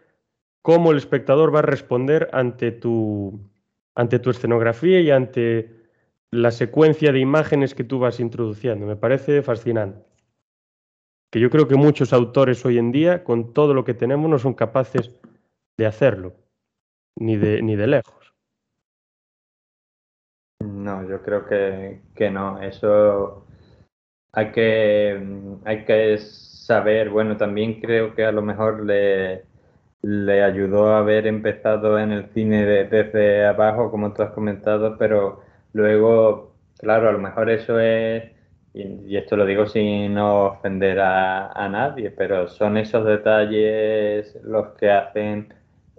[0.64, 3.40] cómo el espectador va a responder ante tu,
[3.94, 5.70] ante tu escenografía y ante
[6.32, 8.88] la secuencia de imágenes que tú vas introduciendo.
[8.88, 10.04] Me parece fascinante.
[11.30, 14.40] Que yo creo que muchos autores hoy en día, con todo lo que tenemos, no
[14.40, 15.12] son capaces
[15.78, 16.34] de hacerlo,
[17.16, 18.34] ni de, ni de lejos.
[20.60, 22.60] No, yo creo que, que no.
[22.60, 23.46] Eso
[24.32, 25.22] hay que,
[25.66, 26.14] hay que
[26.70, 29.44] saber, bueno, también creo que a lo mejor le,
[30.04, 35.42] le ayudó a haber empezado en el cine desde abajo, como tú has comentado, pero
[35.74, 38.32] luego, claro, a lo mejor eso es,
[38.76, 45.54] y, esto lo digo sin ofender a, nadie, pero son esos detalles los que hacen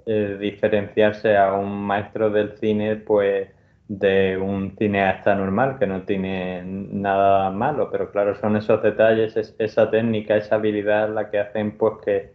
[0.07, 3.49] eh, diferenciarse a un maestro del cine, pues
[3.91, 9.91] de un cineasta normal que no tiene nada malo, pero claro, son esos detalles, esa
[9.91, 12.33] técnica, esa habilidad la que hacen pues que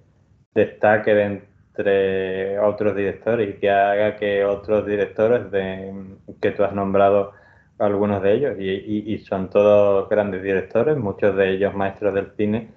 [0.53, 5.93] destaque entre otros directores y que haga que otros directores de,
[6.41, 7.31] que tú has nombrado
[7.79, 12.67] algunos de ellos y, son todos grandes directores, muchos de ellos maestros del cine,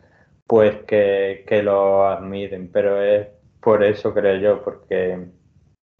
[0.46, 3.26] pues que, que lo admiren, pero es
[3.60, 5.18] por eso creo yo, porque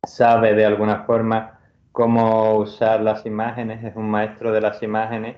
[0.04, 1.57] sabe de alguna forma
[1.92, 5.36] cómo usar las imágenes, es un maestro de las imágenes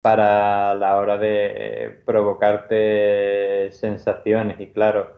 [0.00, 4.60] para la hora de provocarte sensaciones.
[4.60, 5.16] Y claro,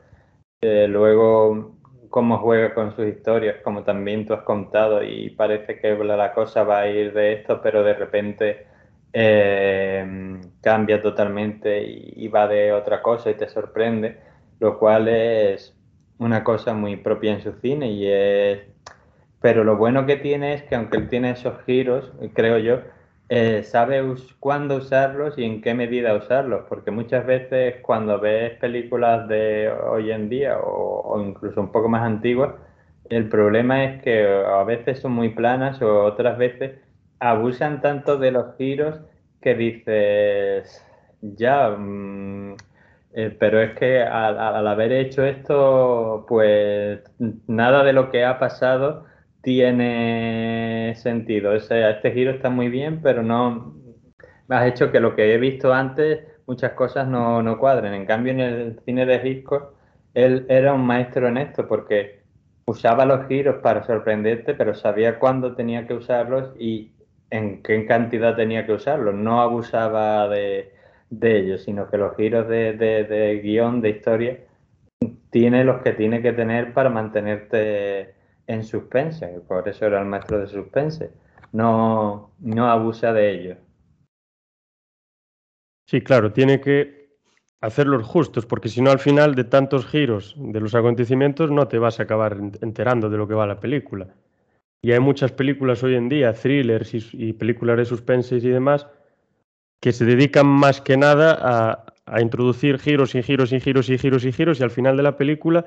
[0.62, 1.76] eh, luego
[2.10, 6.64] cómo juega con sus historias, como también tú has contado, y parece que la cosa
[6.64, 8.66] va a ir de esto, pero de repente
[9.12, 14.18] eh, cambia totalmente y, va de otra cosa y te sorprende,
[14.60, 15.74] lo cual es
[16.18, 18.60] una cosa muy propia en su cine y es...
[19.41, 22.80] Pero lo bueno que tiene es que aunque él tiene esos giros, creo yo,
[23.30, 24.03] eh, sabe
[24.41, 30.11] cuándo usarlos y en qué medida usarlos, porque muchas veces cuando ves películas de hoy
[30.11, 32.55] en día o, incluso un poco más antiguas,
[33.09, 36.78] el problema es que a veces son muy planas o otras veces
[37.20, 39.01] abusan tanto de los giros
[39.41, 40.84] que dices,
[41.22, 42.57] ya, mm,
[43.14, 47.01] eh, pero es que al haber hecho esto, pues
[47.47, 49.07] nada de lo que ha pasado
[49.43, 51.53] tiene sentido.
[51.55, 53.74] O sea, este giro está muy bien, pero no
[54.49, 57.95] has hecho que lo que he visto antes, muchas cosas no, no cuadren.
[57.95, 59.74] En cambio, en el cine de Hitchcock,
[60.14, 62.22] él era un maestro en esto, porque
[62.66, 66.93] usaba los giros para sorprenderte, pero sabía cuándo tenía que usarlos y
[67.30, 69.14] en qué cantidad tenía que usarlos.
[69.14, 70.72] No abusaba de,
[71.11, 74.38] de ellos, sino que los giros de, de, de guion, de historia,
[75.30, 78.14] tiene los que tiene que tener para mantenerte
[78.51, 81.11] en suspense, por eso era el maestro de suspense.
[81.53, 83.57] No, no abusa de ello.
[85.86, 87.11] Sí, claro, tiene que
[87.61, 91.78] hacerlos justos, porque si no al final de tantos giros de los acontecimientos no te
[91.78, 94.09] vas a acabar enterando de lo que va la película.
[94.82, 98.86] Y hay muchas películas hoy en día, thrillers y, películas de suspense y demás,
[99.80, 104.24] que se dedican más que nada a introducir giros y giros y giros y giros
[104.24, 105.66] y giros y al final de la película,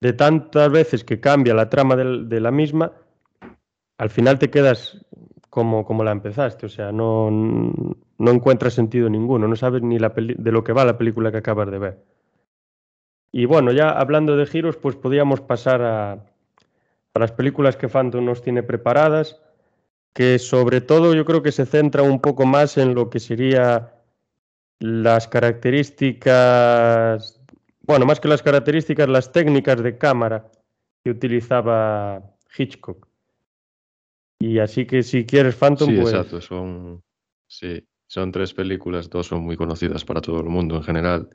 [0.00, 2.92] de tantas veces que cambia la trama de, la misma,
[3.98, 5.04] al final te quedas
[5.50, 10.12] como, como la empezaste, o sea, no, no encuentras sentido ninguno, no sabes ni la
[10.14, 12.04] de lo que va la película que acabas de ver.
[13.30, 16.24] Y bueno, ya hablando de giros, pues podríamos pasar a,
[17.14, 19.40] las películas que Phantom nos tiene preparadas,
[20.12, 23.94] que sobre todo yo creo que se centra un poco más en lo que sería
[24.78, 27.37] las características,
[27.88, 30.50] bueno, más que las características, las técnicas de cámara
[31.02, 32.22] que utilizaba
[32.56, 33.08] Hitchcock.
[34.38, 36.12] Y así que si quieres Phantom, sí, pues...
[36.12, 37.02] exacto, son,
[37.46, 41.30] sí, son tres películas, dos son muy conocidas para todo el mundo en general.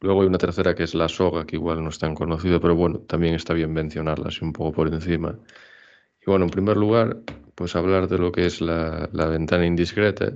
[0.00, 2.76] Luego hay una tercera que es La Soga, que igual no es tan conocida, pero
[2.76, 5.38] bueno, también está bien mencionarla así un poco por encima.
[6.20, 7.16] Y bueno, en primer lugar,
[7.54, 10.32] pues hablar de lo que es La, la Ventana Indiscreta,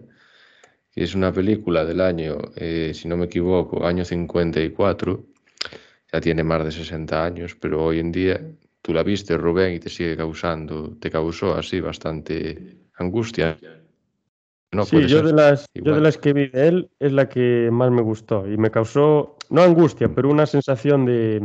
[0.90, 5.26] que es una película del año, eh, si no me equivoco, año 54,
[6.12, 8.40] ya tiene más de 60 años, pero hoy en día
[8.82, 13.58] tú la viste, Rubén, y te sigue causando, te causó así bastante angustia.
[14.70, 17.70] No, sí, yo de, las, yo de las que vi de él es la que
[17.72, 21.40] más me gustó y me causó, no angustia, pero una sensación de,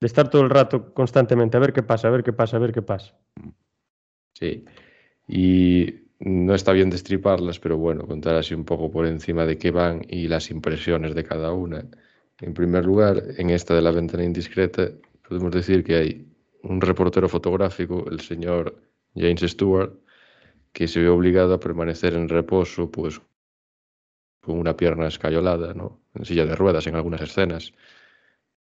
[0.00, 2.60] de estar todo el rato constantemente a ver qué pasa, a ver qué pasa, a
[2.60, 3.14] ver qué pasa.
[4.34, 4.64] Sí,
[5.28, 9.70] y no está bien destriparlas, pero bueno, contar así un poco por encima de qué
[9.70, 11.84] van y las impresiones de cada una.
[12.40, 14.90] En primer lugar, en esta de la ventana indiscreta,
[15.26, 16.26] podemos decir que hay
[16.62, 18.76] un reportero fotográfico, el señor
[19.14, 19.92] James Stewart,
[20.72, 23.20] que se ve obligado a permanecer en reposo, pues
[24.40, 25.74] con una pierna escayolada,
[26.14, 27.72] en silla de ruedas en algunas escenas.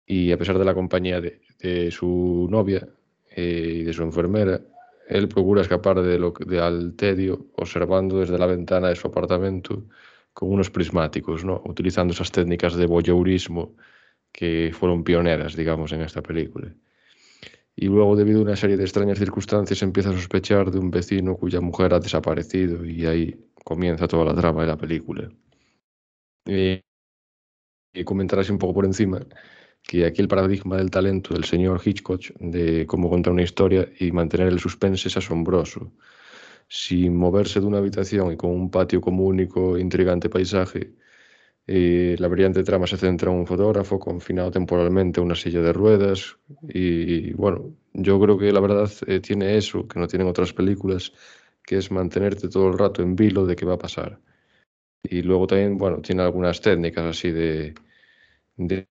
[0.05, 2.87] Y a pesar de la compañía de, su novia
[3.29, 4.61] eh, y de su enfermera,
[5.09, 9.83] él procura escapar de lo, de, al tedio observando desde la ventana de su apartamento
[10.35, 11.63] con unos prismáticos, ¿no?
[11.65, 13.75] utilizando esas técnicas de voyeurismo
[14.31, 16.75] que fueron pioneras, digamos, en esta película
[17.75, 21.35] y luego debido a una serie de extrañas circunstancias empieza a sospechar de un vecino
[21.35, 25.29] cuya mujer ha desaparecido y ahí comienza toda la trama de la película.
[26.45, 26.81] Y,
[28.03, 29.19] comentar así un poco por encima
[29.81, 34.11] que aquí el paradigma del talento del señor Hitchcock de cómo contar una historia y
[34.11, 35.91] mantener el suspense es asombroso.
[36.67, 40.95] Sin moverse de una habitación y con un patio como único intrigante paisaje,
[41.67, 45.73] y la brillante trama se centra en un fotógrafo confinado temporalmente a una silla de
[45.73, 46.37] ruedas.
[46.69, 51.11] Y, bueno, yo creo que la verdad eh, tiene eso, que no tienen otras películas,
[51.63, 54.19] que es mantenerte todo el rato en vilo de qué va a pasar.
[55.03, 57.73] Y luego también, bueno, tiene algunas técnicas así de,
[58.57, 58.87] de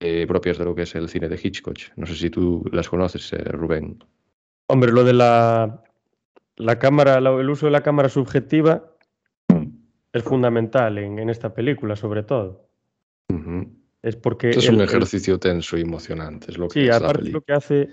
[0.00, 1.78] eh, propias de lo que es el cine de Hitchcock.
[1.96, 4.04] No sé si tú las conoces, eh, Rubén.
[4.68, 5.82] Hombre, lo de la,
[6.56, 8.92] la cámara, el uso de la cámara subjetiva
[10.12, 12.68] es fundamental en, esta película, sobre todo.
[14.02, 14.50] Es porque.
[14.50, 16.50] Es un ejercicio tenso y emocionante.
[16.50, 17.88] Es lo que sí, aparte lo que hace.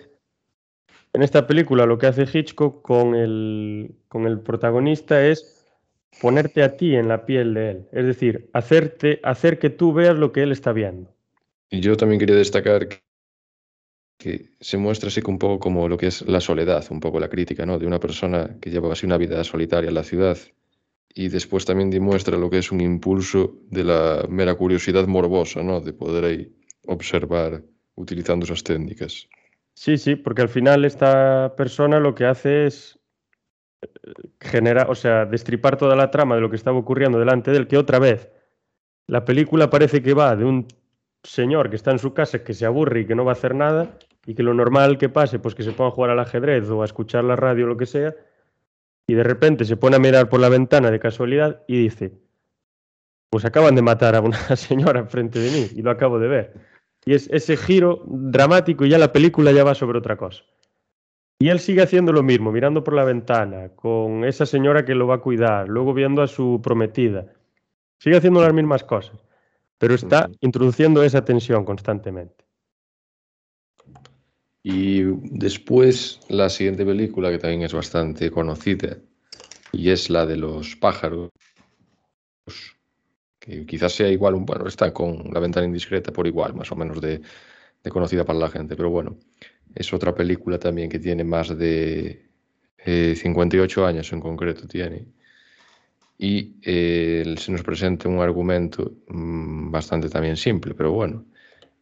[1.11, 5.64] En esta película, lo que hace Hitchcock con el, con el protagonista es
[6.22, 7.88] ponerte a ti en la piel de él.
[7.91, 11.14] Es decir, hacerte, hacer que tú veas lo que él está viendo.
[11.70, 12.88] Y yo también quería destacar
[14.24, 17.28] que se muestra así un poco como lo que es la soledad, un poco la
[17.28, 17.78] crítica, ¿no?
[17.78, 20.38] De una persona que lleva así una vida solitaria en la ciudad
[21.13, 25.82] y después también demuestra lo que es un impulso de la mera curiosidad morbosa, ¿no?
[25.82, 26.55] De poder ahí
[26.88, 27.63] observar
[27.95, 29.28] utilizando esas técnicas.
[29.74, 32.99] Sí, sí, porque al final esta persona lo que hace es
[33.82, 33.88] eh,
[34.39, 37.67] generar, o sea, destripar toda la trama de lo que estaba ocurriendo delante de él,
[37.67, 38.32] que otra vez
[39.05, 40.67] la película parece que va de un
[41.24, 43.53] señor que está en su casa, que se aburre y que no va a hacer
[43.55, 46.69] nada, y que lo normal que pase, pues que se ponga a jugar al ajedrez
[46.69, 48.15] o a escuchar la radio o lo que sea,
[49.07, 52.13] y de repente se pone a mirar por la ventana de casualidad y dice,
[53.30, 56.53] pues acaban de matar a una señora enfrente de mí y lo acabo de ver.
[57.05, 60.43] Y es ese giro dramático y ya la película ya va sobre otra cosa.
[61.39, 65.07] Y él sigue haciendo lo mismo, mirando por la ventana, con esa señora que lo
[65.07, 67.34] va a cuidar, luego viendo a su prometida.
[67.97, 69.17] Sigue haciendo las mismas cosas,
[69.78, 72.43] pero está introduciendo esa tensión constantemente.
[74.64, 78.97] Y después la siguiente película, que también es bastante conocida,
[79.74, 81.30] y es la de los pájaros,
[83.39, 87.01] que quizás sea igual, bueno, está con la ventana indiscreta por igual, más o menos
[87.01, 87.22] de,
[87.89, 89.18] conocida para la gente, pero bueno,
[89.76, 92.30] es otra película también que tiene más de
[92.86, 95.07] 58 eh, años en concreto tiene.
[96.18, 101.26] Y eh, se nos presenta un argumento mm, bastante también simple, pero bueno.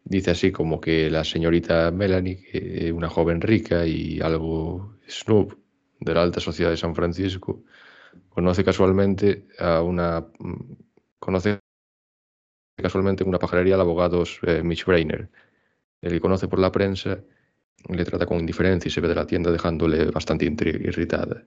[0.03, 5.53] Dice así como que la señorita Melanie, que es una joven rica y algo snoop
[5.99, 7.63] de la alta sociedad de San Francisco,
[8.29, 10.73] conoce casualmente a una mm,
[11.19, 11.59] conoce
[12.75, 15.29] casualmente en una pajarería al abogado eh, Mitch Brainer.
[16.01, 17.23] Él conoce por la prensa,
[17.87, 21.45] le trata con indiferencia y se ve de la tienda dejándole bastante irritada.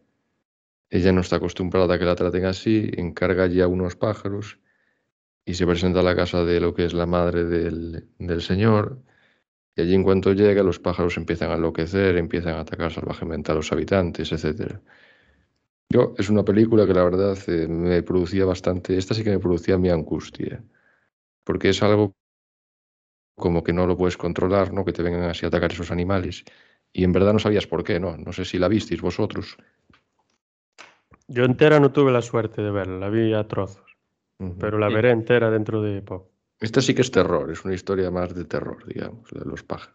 [0.90, 4.58] Ella no está acostumbrada a que la traten así, encarga ya unos pájaros
[5.44, 9.00] y se presenta a la casa de lo que es la madre del, del señor.
[9.76, 13.54] Y allí en cuanto llega, los pájaros empiezan a enloquecer, empiezan a atacar salvajemente a
[13.54, 14.78] los habitantes, etc.
[15.90, 19.38] Yo, es una película que la verdad eh, me producía bastante, esta sí que me
[19.38, 20.62] producía mi angustia
[21.44, 22.16] porque es algo
[23.36, 24.84] como que no lo puedes controlar, ¿no?
[24.84, 26.44] Que te vengan así a atacar esos animales.
[26.92, 28.16] Y en verdad no sabías por qué, ¿no?
[28.16, 29.56] No sé si la visteis vosotros.
[31.28, 33.93] Yo entera no tuve la suerte de verla, la vi a trozos.
[34.58, 36.30] Pero la veré entera dentro de poco.
[36.60, 39.94] Esta sí que es terror, es una historia más de terror, digamos, de los pájaros.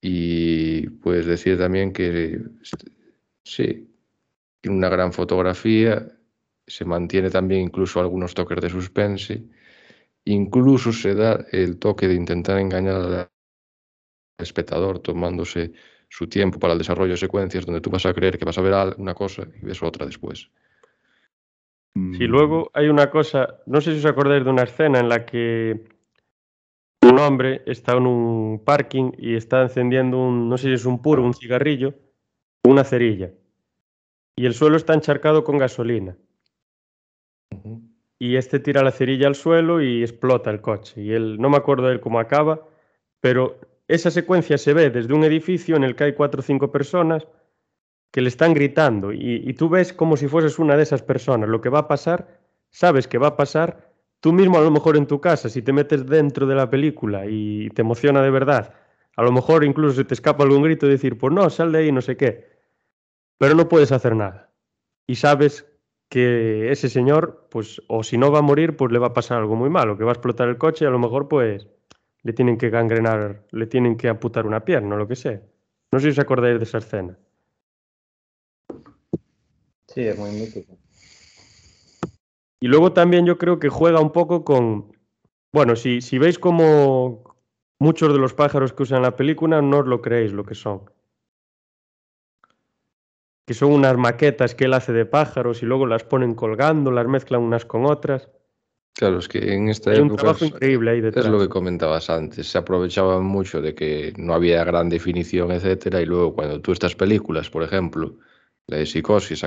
[0.00, 2.40] Y puedes decir también que
[3.42, 3.88] sí,
[4.60, 6.06] tiene una gran fotografía,
[6.66, 9.44] se mantiene también incluso algunos toques de suspense
[10.26, 13.28] Incluso se da el toque de intentar engañar al
[14.38, 15.72] espectador tomándose
[16.08, 18.62] su tiempo para el desarrollo de secuencias donde tú vas a creer que vas a
[18.62, 20.50] ver una cosa y ves otra después.
[21.94, 25.24] Sí, luego hay una cosa, no sé si os acordáis de una escena en la
[25.24, 25.84] que
[27.02, 31.00] un hombre está en un parking y está encendiendo un, no sé si es un
[31.00, 31.94] puro, un cigarrillo,
[32.64, 33.30] una cerilla.
[34.36, 36.16] Y el suelo está encharcado con gasolina
[38.18, 41.02] y este tira la cerilla al suelo y explota el coche.
[41.02, 42.66] Y él, no me acuerdo de él cómo acaba,
[43.20, 43.58] pero
[43.88, 47.26] esa secuencia se ve desde un edificio en el que hay cuatro o cinco personas
[48.16, 51.50] que le están gritando y, tú ves como si fueses una de esas personas.
[51.50, 52.40] Lo que va a pasar,
[52.70, 53.92] sabes que va a pasar.
[54.20, 57.26] Tú mismo a lo mejor en tu casa, si te metes dentro de la película
[57.28, 58.72] y te emociona de verdad,
[59.16, 61.80] a lo mejor incluso se te escapa algún grito y decir, pues no, sal de
[61.80, 62.48] ahí, no sé qué.
[63.36, 64.50] Pero no puedes hacer nada.
[65.06, 65.66] Y sabes
[66.08, 69.40] que ese señor, pues, o si no va a morir, pues le va a pasar
[69.40, 71.68] algo muy malo, que va a explotar el coche a lo mejor, pues,
[72.22, 75.42] le tienen que gangrenar, le tienen que amputar una pierna o lo que sea.
[75.92, 77.18] No sé si os acordáis de esa escena.
[79.96, 80.76] Sí, es muy mítico.
[82.60, 84.92] Y luego también yo creo que juega un poco con.
[85.54, 87.34] Bueno, si, si veis como
[87.78, 90.82] muchos de los pájaros que usan la película, no os lo creéis lo que son
[93.46, 97.06] que son unas maquetas que él hace de pájaros y luego las ponen colgando, las
[97.06, 98.28] mezclan unas con otras.
[98.92, 101.26] Claro, es que en esta Hay época un trabajo increíble ahí detrás.
[101.26, 106.02] es lo que comentabas antes, se aprovechaban mucho de que no había gran definición, etcétera,
[106.02, 108.16] y luego cuando tú estas películas, por ejemplo,
[108.66, 109.44] la de Psicosis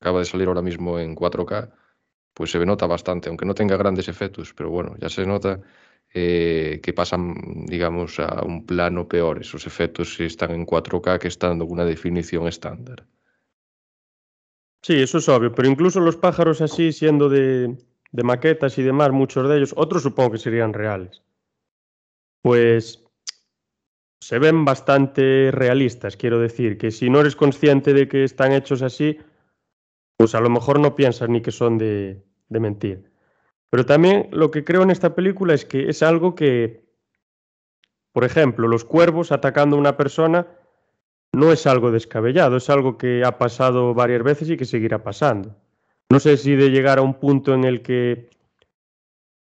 [0.00, 1.70] acaba de salir ahora mismo en 4K,
[2.34, 5.60] pues se nota bastante, aunque no tenga grandes efectos, pero bueno, ya se nota
[6.12, 9.40] eh, que pasan, digamos, a un plano peor.
[9.40, 13.06] Esos efectos están en 4K que están en una definición estándar.
[14.82, 17.76] Sí, eso es obvio, pero incluso los pájaros así, siendo de
[18.12, 21.22] maquetas y demás, muchos de ellos, otros supongo que serían reales,
[22.42, 23.04] pues
[24.22, 28.82] se ven bastante realistas, quiero decir, que si no eres consciente de que están hechos
[28.82, 29.18] así,
[30.20, 33.10] pues a lo mejor no piensas ni que son de, de mentir.
[33.70, 36.84] Pero también lo que creo en esta película es que es algo que,
[38.12, 40.46] por ejemplo, los cuervos atacando a una persona
[41.32, 45.56] no es algo descabellado, es algo que ha pasado varias veces y que seguirá pasando.
[46.10, 48.28] No sé si de llegar a un punto en el que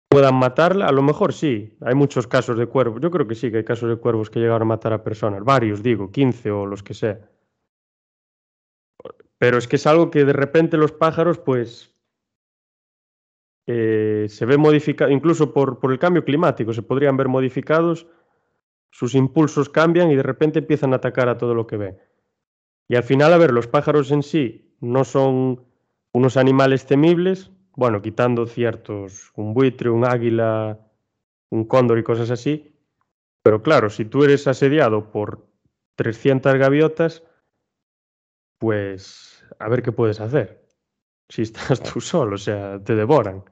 [0.09, 3.49] puedan matarla, a lo mejor sí, hay muchos casos de cuervos, yo creo que sí,
[3.49, 6.67] que hay casos de cuervos que llegaron a matar a personas, varios digo, 15 o
[6.67, 7.19] los que sea.
[9.37, 11.95] Pero es que es algo que de repente los pájaros pues
[13.67, 18.07] eh, se ve modificado, incluso por, por el cambio climático, se podrían ver modificados,
[18.91, 21.97] sus impulsos cambian y de repente empiezan a atacar a todo lo que ven.
[22.87, 25.65] Y al final, a ver, los pájaros en sí no son
[26.13, 30.79] unos animales temibles, bueno, quitando ciertos, un buitre, un águila,
[31.49, 32.73] un cóndor y cosas así,
[33.43, 35.47] pero claro, si tú eres asediado por
[35.95, 37.23] 300 gaviotas,
[38.57, 40.65] pues a ver qué puedes hacer.
[41.29, 43.43] Si estás tú solo, o sea, te devoran.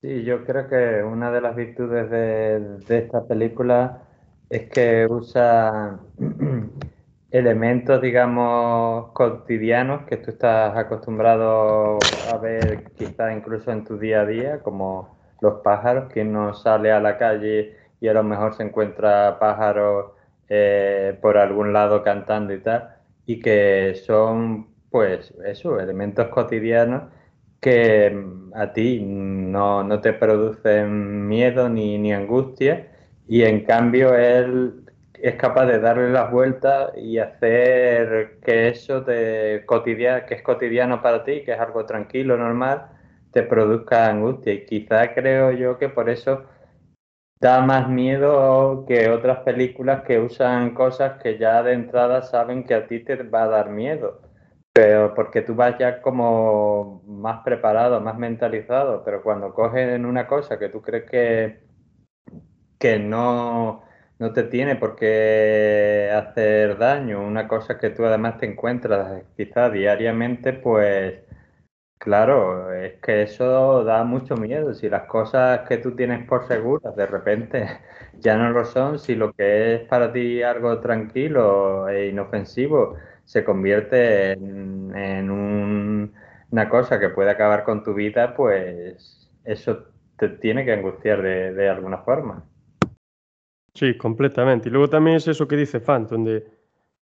[0.00, 4.02] Sí, yo creo que una de las virtudes de, esta película
[4.50, 6.00] es que usa
[7.30, 11.98] elementos, digamos, cotidianos que tú estás acostumbrado
[12.32, 16.90] a ver quizás incluso en tu día a día, como los pájaros, quien no sale
[16.90, 20.12] a la calle y a lo mejor se encuentra pájaros
[20.48, 22.96] eh, por algún lado cantando y tal,
[23.26, 27.04] y que son, pues, eso, elementos cotidianos
[27.60, 32.88] que mm, a ti no, no te producen miedo ni, ni angustia,
[33.28, 34.82] y en cambio él
[35.22, 41.00] es capaz de darle las vueltas y hacer que eso de cotidiano, que es cotidiano
[41.02, 42.86] para ti, que es algo tranquilo, normal,
[43.30, 44.52] te produzca angustia.
[44.54, 46.44] Y quizá creo yo que por eso
[47.42, 52.74] da más miedo que otras películas que usan cosas que ya de entrada saben que
[52.74, 54.22] a ti te va a dar miedo.
[54.72, 60.58] Pero porque tú vas ya como más preparado, más mentalizado, pero cuando cogen una cosa
[60.58, 61.60] que tú crees que,
[62.78, 63.82] que no
[64.18, 67.26] no te tiene por qué hacer daño.
[67.26, 71.22] Una cosa que tú además te encuentras quizá diariamente, pues
[72.02, 74.74] claro, es que eso da mucho miedo.
[74.74, 77.66] Si las cosas que tú tienes por seguras de repente
[78.20, 83.44] ya no lo son, si lo que es para ti algo tranquilo e inofensivo se
[83.44, 85.30] convierte en,
[86.50, 89.84] una cosa que puede acabar con tu vida, pues eso
[90.18, 92.44] te tiene que angustiar de alguna forma.
[93.74, 94.68] Sí, completamente.
[94.68, 96.46] Y luego también es eso que dice Fant, donde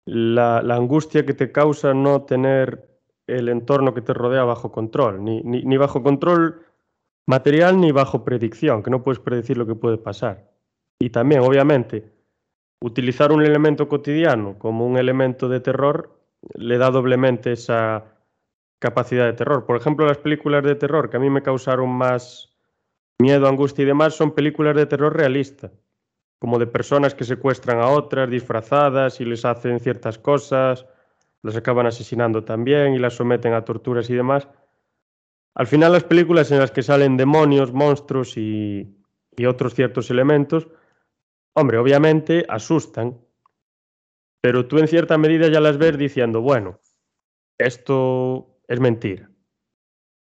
[0.05, 2.90] la, angustia que te causa no tener
[3.27, 6.65] el entorno que te rodea bajo control, ni, ni, bajo control
[7.27, 10.49] material ni bajo predicción, que no puedes predecir lo que puede pasar.
[10.99, 12.11] Y también, obviamente,
[12.81, 16.19] utilizar un elemento cotidiano como un elemento de terror
[16.55, 18.05] le da doblemente esa
[18.79, 19.65] capacidad de terror.
[19.65, 22.49] Por ejemplo, las películas de terror que a mí me causaron más
[23.19, 25.71] miedo, angustia y demás son películas de terror realista
[26.41, 30.87] como de personas que secuestran a otras disfrazadas y les hacen ciertas cosas,
[31.43, 34.47] las acaban asesinando también y las someten a torturas y demás.
[35.55, 38.97] Al final las películas en las que salen demonios, monstruos y,
[39.47, 40.67] otros ciertos elementos,
[41.53, 43.19] hombre, obviamente asustan,
[44.39, 46.79] pero tú en cierta medida ya las ves diciendo, bueno,
[47.57, 49.31] esto es mentira.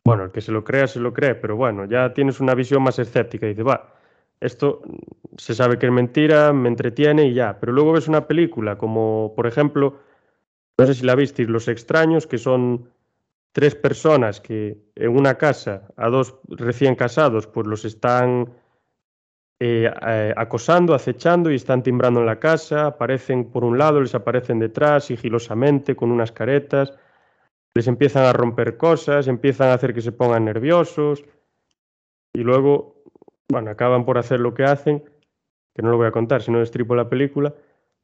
[0.04, 2.84] Bueno, el que se lo crea, se lo cree, pero bueno, ya tienes una visión
[2.84, 3.94] más escéptica y dices, va,
[4.40, 4.82] esto
[5.38, 7.60] se sabe que es mentira, me entretiene y ya.
[7.60, 10.00] Pero luego ves una película como, por ejemplo,
[10.78, 12.90] no sé si la visteis, Los extraños, que son
[13.52, 18.54] tres personas que en una casa a dos recién casados pues los están
[19.60, 19.92] eh,
[20.38, 25.06] acosando, acechando y están timbrando en la casa, aparecen por un lado, les aparecen detrás
[25.06, 26.94] sigilosamente con unas caretas,
[27.74, 31.26] les empiezan a romper cosas, empiezan a hacer que se pongan nerviosos
[32.34, 33.02] y luego
[33.50, 35.04] bueno, acaban por hacer lo que hacen,
[35.74, 37.56] que no lo voy a contar si no destripo la película,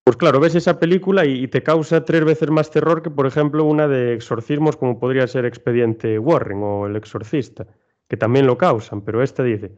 [0.04, 3.64] pues claro, ves esa película y, te causa tres veces más terror que, por ejemplo,
[3.64, 7.68] una de exorcismos como podría ser Expediente Warren o El Exorcista,
[8.10, 9.78] que también lo causan, pero esta dice,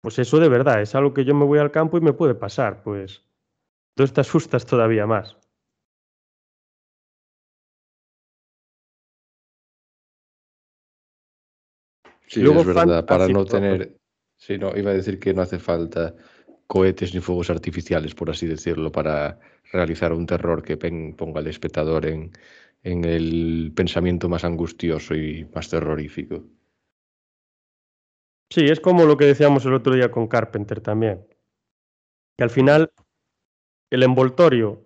[0.00, 2.34] pues eso de verdad es algo que yo me voy al campo y me puede
[2.34, 3.22] pasar, pues
[3.94, 5.36] tú te asustas todavía más.
[12.26, 13.96] Sí, es verdad, para no tener,
[14.42, 16.16] Sí, no, iba a decir que no hace falta
[16.72, 19.38] cohetes ni fuegos artificiales, por así decirlo, para
[19.72, 22.32] realizar un terror que ponga al espectador en,
[22.82, 26.42] en el pensamiento más angustioso y más terrorífico.
[28.48, 31.26] Sí, es como lo que decíamos el otro día con Carpenter también,
[32.38, 32.90] que al final
[33.90, 34.82] el envoltorio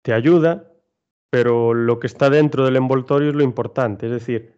[0.00, 0.72] te ayuda,
[1.28, 4.06] pero lo que está dentro del envoltorio es lo importante.
[4.06, 4.54] Es decir,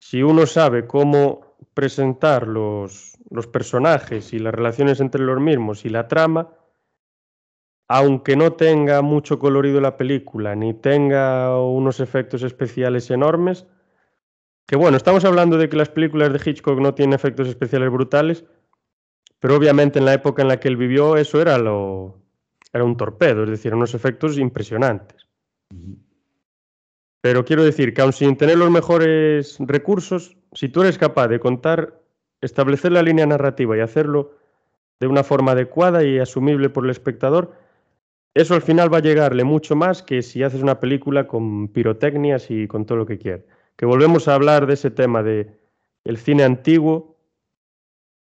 [0.00, 5.88] si uno sabe cómo presentar los, los personajes y las relaciones entre los mismos y
[5.88, 6.50] la trama,
[7.88, 13.66] aunque no tenga mucho colorido la película, ni tenga unos efectos especiales enormes,
[14.66, 18.44] que bueno, estamos hablando de que las películas de Hitchcock no tienen efectos especiales brutales,
[19.40, 22.20] pero obviamente en la época en la que él vivió eso era lo
[22.72, 25.26] era un torpedo, es decir, unos efectos impresionantes.
[27.28, 31.38] Pero quiero decir que aun sin tener los mejores recursos, si tú eres capaz de
[31.38, 32.00] contar
[32.40, 34.32] establecer la línea narrativa y hacerlo
[34.98, 37.52] de una forma adecuada y asumible por el espectador,
[38.32, 42.50] eso al final va a llegarle mucho más que si haces una película con pirotecnias
[42.50, 43.42] y con todo lo que quieras.
[43.76, 45.54] Que volvemos a hablar de ese tema de
[46.04, 47.18] el cine antiguo,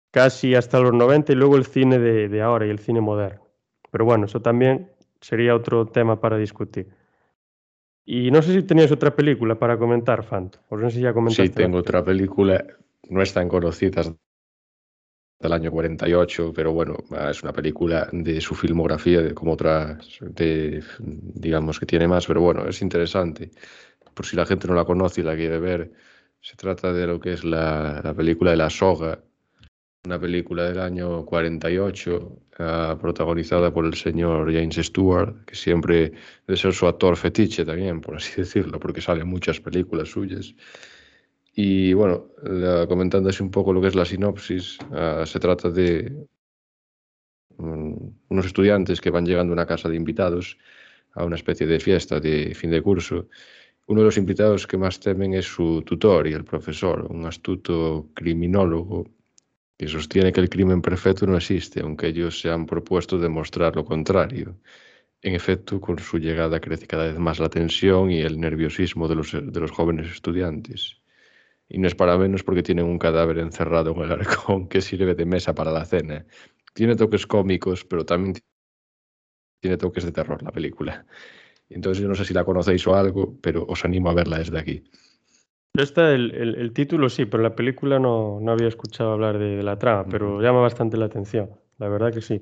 [0.10, 3.46] casi hasta los 90, y luego el cine de, de ahora y el cine moderno.
[3.92, 4.90] Pero bueno, eso también
[5.22, 7.05] sería otro tema para discutir.
[8.06, 10.60] Y no sé si tenías otra película para comentar, Fanto.
[10.70, 11.48] O no sé si ya comentaste.
[11.48, 12.64] Sí, tengo otra película
[13.10, 14.04] no es tan conocida
[15.40, 16.98] del año 48, pero bueno,
[17.30, 22.68] es una película de su filmografía, como otras, de, digamos que tiene más, pero bueno,
[22.68, 23.52] es interesante.
[24.14, 25.92] Por si la gente no la conoce y la quiere ver,
[26.42, 29.20] se trata de lo que es la, película de la soga,
[30.06, 36.12] una película del año 48, uh, protagonizada por el señor James Stewart, que siempre
[36.48, 40.56] debe ser su actor fetiche también, por así decirlo, porque sale muchas películas suyas.
[41.54, 45.70] Y bueno, la, comentando así un poco lo que es la sinopsis, uh, se trata
[45.70, 46.28] de
[47.58, 50.58] um, unos estudiantes que van llegando a una casa de invitados
[51.16, 53.30] a una especie de fiesta de fin de curso.
[53.88, 58.10] Uno de los invitados que más temen es su tutor y el profesor, un astuto
[58.14, 59.15] criminólogo
[59.78, 63.86] que sostiene que el crimen perfecto no existe, aunque ellos se han propuesto demostrar lo
[63.86, 64.58] contrario.
[65.22, 69.16] En efecto, con su llegada crece cada vez más la tensión y el nerviosismo de
[69.16, 71.02] los, de los jóvenes estudiantes.
[71.68, 75.16] Y no es para menos porque tienen un cadáver encerrado en el arcón que sirve
[75.16, 76.26] de mesa para la cena.
[76.74, 78.36] Tiene toques cómicos, pero también
[79.62, 81.06] tiene toques de terror la película.
[81.70, 84.60] Entonces yo no sé si la conocéis o algo, pero os animo a verla desde
[84.60, 84.84] aquí.
[85.78, 89.58] Esta, el, el, el, título sí, pero la película no, no había escuchado hablar de,
[89.58, 92.42] de, la trama, pero llama bastante la atención, la verdad que sí.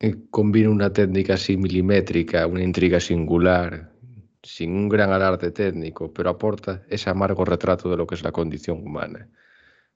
[0.00, 3.92] Eh, combina una técnica así milimétrica, una intriga singular,
[4.42, 8.32] sin un gran alarde técnico, pero aporta ese amargo retrato de lo que es la
[8.32, 9.28] condición humana.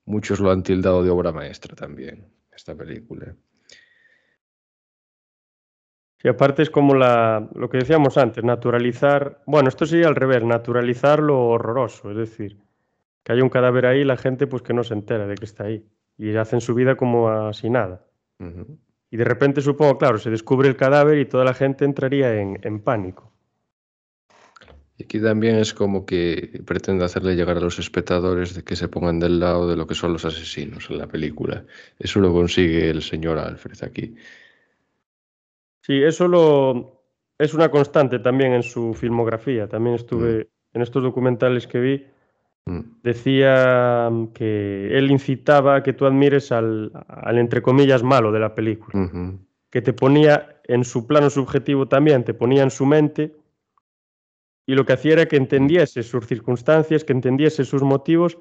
[0.05, 2.25] Muchos lo han tildado de obra maestra también,
[2.55, 3.35] esta película.
[6.27, 10.43] Y aparte es como la, lo que decíamos antes, naturalizar, bueno, esto sería al revés,
[10.43, 12.57] naturalizar lo horroroso, es decir,
[13.23, 15.45] que hay un cadáver ahí y la gente pues que no se entera de que
[15.45, 15.87] está ahí
[16.19, 18.05] y hacen su vida como así nada.
[18.41, 18.79] Uh -huh.
[19.09, 22.59] Y de repente supongo, claro, se descubre el cadáver y toda la gente entraría en,
[22.61, 23.31] en pánico.
[24.99, 28.89] Y aquí también es como que pretende hacerle llegar a los espectadores de que se
[28.89, 31.65] pongan del lado de lo que son los asesinos en la película.
[32.01, 34.17] Eso lo consigue el señor Alfred aquí.
[35.87, 37.05] Sí, eso lo,
[37.39, 39.69] es una constante también en su filmografía.
[39.69, 40.47] También estuve mm.
[40.75, 42.07] en estos documentales que vi.
[42.67, 42.81] Mm.
[43.05, 48.53] Decía que él incitaba a que tú admires al, al, entre comillas, malo de la
[48.53, 49.09] película.
[49.71, 53.37] Que te ponía en su plano subjetivo también, te ponía en su mente.
[54.67, 58.39] Y lo que hacía era que entendiese sus circunstancias, que entendiese sus motivos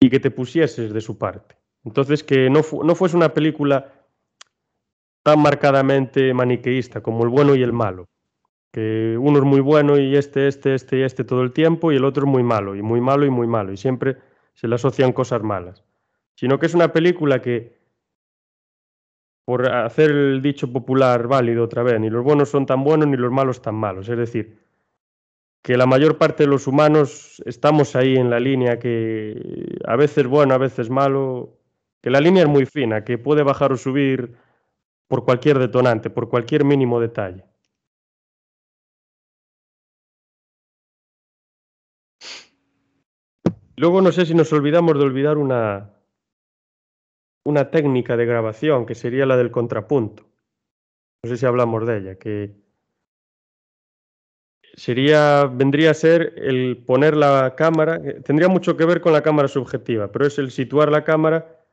[0.00, 1.56] y que te pusieses de su parte.
[1.82, 3.93] Entonces, que no, fu no fuese una película
[5.24, 8.06] tan marcadamente maniqueísta como el bueno y el malo.
[8.70, 11.96] Que uno es muy bueno y este, este, este y este todo el tiempo y
[11.96, 14.18] el otro es muy malo y muy malo y muy malo y siempre
[14.52, 15.82] se le asocian cosas malas.
[16.34, 17.78] Sino que es una película que,
[19.46, 23.16] por hacer el dicho popular válido otra vez, ni los buenos son tan buenos ni
[23.16, 24.08] los malos tan malos.
[24.08, 24.58] Es decir,
[25.62, 30.26] que la mayor parte de los humanos estamos ahí en la línea que a veces
[30.26, 31.56] bueno, a veces malo,
[32.02, 34.43] que la línea es muy fina, que puede bajar o subir
[35.14, 37.44] por cualquier detonante, por cualquier mínimo detalle.
[43.76, 45.94] Luego no sé si nos olvidamos de olvidar una,
[47.44, 50.24] una técnica de grabación que sería la del contrapunto.
[51.22, 52.56] No sé si hablamos de ella, que
[54.74, 59.46] sería, vendría a ser el poner la cámara, tendría mucho que ver con la cámara
[59.46, 61.64] subjetiva, pero es el situar la cámara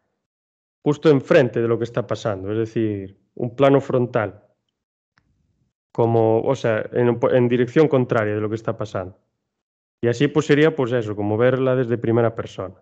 [0.83, 4.43] justo enfrente de lo que está pasando, es decir, un plano frontal,
[5.91, 9.17] como, o sea, en, dirección contraria de lo que está pasando.
[10.01, 12.75] Y así pues sería pues eso, como verla desde primera persona.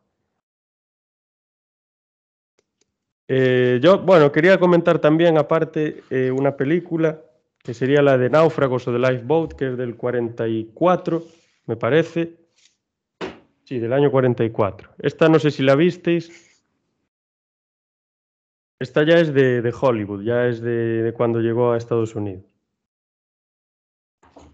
[3.28, 7.22] Eh, yo, bueno, quería comentar también aparte eh, una película
[7.64, 11.24] que sería la de Náufragos o de Lifeboat, que es del 44,
[11.68, 12.38] me parece.
[13.64, 14.90] Sí, del año 44.
[14.98, 16.49] Esta no sé si la visteis.
[18.80, 22.46] Esta ya es de, de Hollywood, ya es de, de, cuando llegó a Estados Unidos.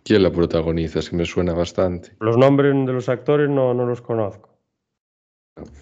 [0.03, 1.01] ¿Quién la protagoniza?
[1.01, 2.11] Si me suena bastante.
[2.19, 4.49] Los nombres de los actores no, no los conozco.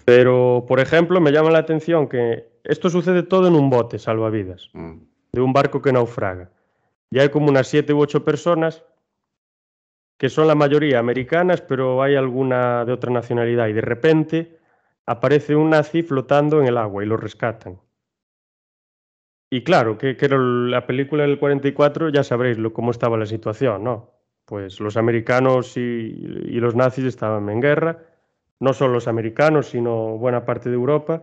[0.04, 4.70] Pero, por ejemplo, me llama la atención que esto sucede todo en un bote salvavidas,
[4.72, 4.96] mm.
[5.32, 6.50] de un barco que naufraga.
[7.10, 8.84] Y hay como unas siete u ocho personas
[10.16, 13.68] que son la mayoría americanas, pero hay alguna de otra nacionalidad.
[13.68, 14.58] Y de repente
[15.06, 17.80] aparece un nazi flotando en el agua y lo rescatan.
[19.54, 23.24] Y claro, que, que era la película del 44, ya sabréis lo, cómo estaba la
[23.24, 24.10] situación, ¿no?
[24.44, 26.10] Pues los americanos y,
[26.58, 28.02] los nazis estaban en guerra,
[28.58, 31.22] no solo los americanos, sino buena parte de Europa.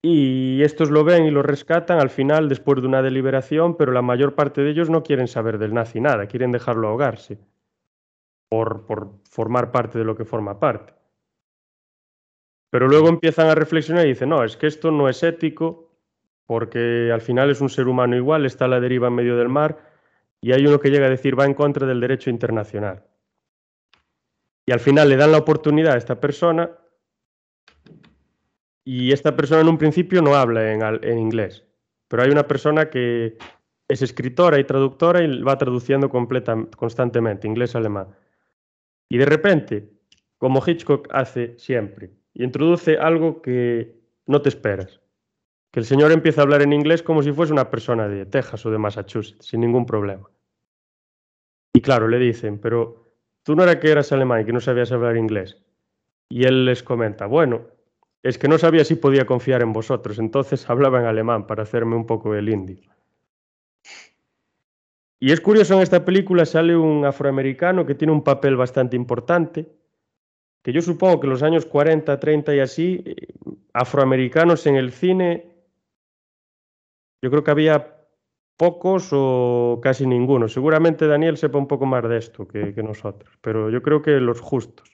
[0.00, 4.02] Y estos lo ven y lo rescatan al final después de una deliberación, pero la
[4.02, 7.40] mayor parte de ellos no quieren saber del nazi nada, quieren dejarlo ahogarse
[8.48, 8.86] por
[9.28, 10.94] formar parte de lo que forma parte.
[12.70, 15.85] Pero luego empiezan a reflexionar y dicen, no, es que esto no es ético,
[16.46, 19.48] porque al final es un ser humano igual, está a la deriva en medio del
[19.48, 19.78] mar
[20.40, 23.04] y hay uno que llega a decir va en contra del derecho internacional.
[24.64, 26.70] Y al final le dan la oportunidad a esta persona
[28.84, 31.64] Y esta persona en un principio no habla en, inglés,
[32.06, 33.36] pero hay una persona que
[33.88, 38.14] es escritora y traductora y va traduciendo constantemente, inglés-alemán.
[39.08, 39.90] Y de repente,
[40.38, 45.00] como Hitchcock hace siempre, introduce algo que no te esperas.
[45.70, 48.64] Que el señor empieza a hablar en inglés como si fuese una persona de Texas
[48.64, 50.28] o de Massachusetts, sin ningún problema.
[51.74, 53.12] Y claro, le dicen, pero
[53.42, 55.62] tú no era que eras alemán y que no sabías hablar inglés.
[56.28, 57.66] Y él les comenta, bueno,
[58.22, 61.94] es que no sabía si podía confiar en vosotros, entonces hablaba en alemán para hacerme
[61.94, 62.80] un poco el indio.
[65.20, 69.66] Y es curioso, en esta película sale un afroamericano que tiene un papel bastante importante,
[70.62, 73.28] que yo supongo que en los años 40, 30 y así, eh,
[73.72, 75.55] afroamericanos en el cine,
[77.22, 77.96] yo creo que había
[78.56, 80.48] pocos o casi ninguno.
[80.48, 84.40] Seguramente Daniel sepa un poco más de esto que, nosotros, pero yo creo que los
[84.40, 84.90] justos.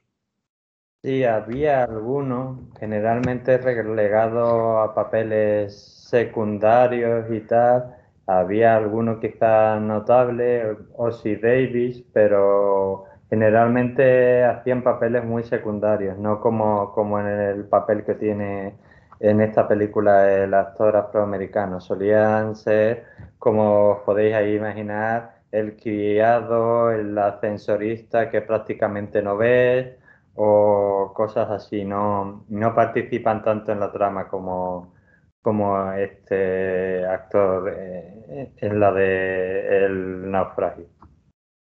[1.03, 5.75] Sí, había algunos, generalmente relegados a papeles
[6.09, 7.97] secundarios y tal,
[8.27, 17.19] había alguno quizás notable, Ozzy Davis, pero generalmente hacían papeles muy secundarios, no como, como
[17.19, 18.75] en el papel que tiene
[19.23, 21.81] en esta película el actor afroamericano.
[21.81, 23.05] Solían ser,
[23.39, 29.97] como os podéis ahí imaginar, el criado, el ascensorista que prácticamente no ves
[30.35, 34.93] o cosas así, no, no participan tanto en la trama como,
[35.41, 40.87] como este actor eh, en la de El naufragio.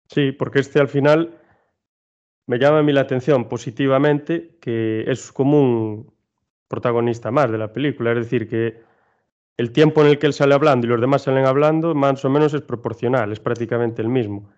[0.08, 1.38] Sí, porque este al final
[2.48, 6.21] me llama a mí la atención positivamente que es como un
[6.72, 8.82] protagonista más de la película, es decir, que
[9.58, 12.30] el tiempo en el que él sale hablando y los demás salen hablando más o
[12.30, 14.50] menos es proporcional, es prácticamente el mismo.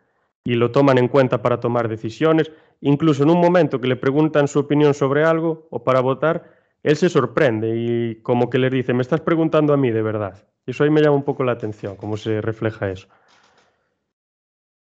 [0.45, 4.47] Y lo toman en cuenta para tomar decisiones, incluso en un momento que le preguntan
[4.47, 6.43] su opinión sobre algo o para votar,
[6.83, 10.47] él se sorprende y como que le dice, me estás preguntando a mí de verdad.
[10.65, 13.07] Eso ahí me llama un poco la atención, cómo se refleja eso.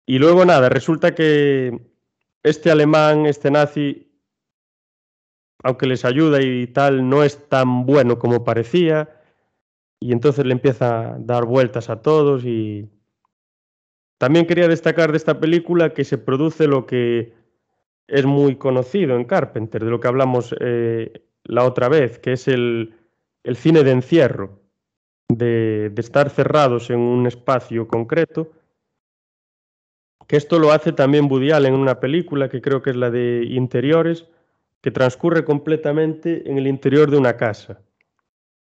[0.07, 1.79] Y luego nada, resulta que
[2.43, 4.10] este alemán, este nazi,
[5.63, 9.11] aunque les ayuda y tal, no es tan bueno como parecía.
[10.01, 12.89] Y entonces le empieza a dar vueltas a todos y
[14.19, 17.35] también quería destacar de esta película que se produce lo que
[18.07, 22.49] es muy conocido en Carpenter, de lo que hablamos eh, la otra vez, que es
[22.49, 22.97] el,
[23.55, 24.61] cine de encierro,
[25.29, 28.53] de, estar cerrados en un espacio concreto,
[30.27, 33.45] que esto lo hace también Woody en una película que creo que es la de
[33.49, 34.29] Interiores,
[34.83, 37.81] que transcurre completamente en el interior de una casa.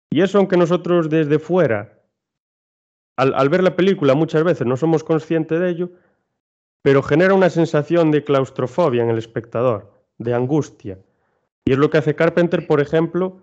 [0.09, 1.97] Y eso aunque nosotros desde fuera,
[3.17, 5.91] al, ver la película muchas veces no somos conscientes de ello,
[6.83, 10.99] pero genera una sensación de claustrofobia en el espectador, de angustia.
[11.65, 13.41] Y es lo que hace Carpenter, por ejemplo,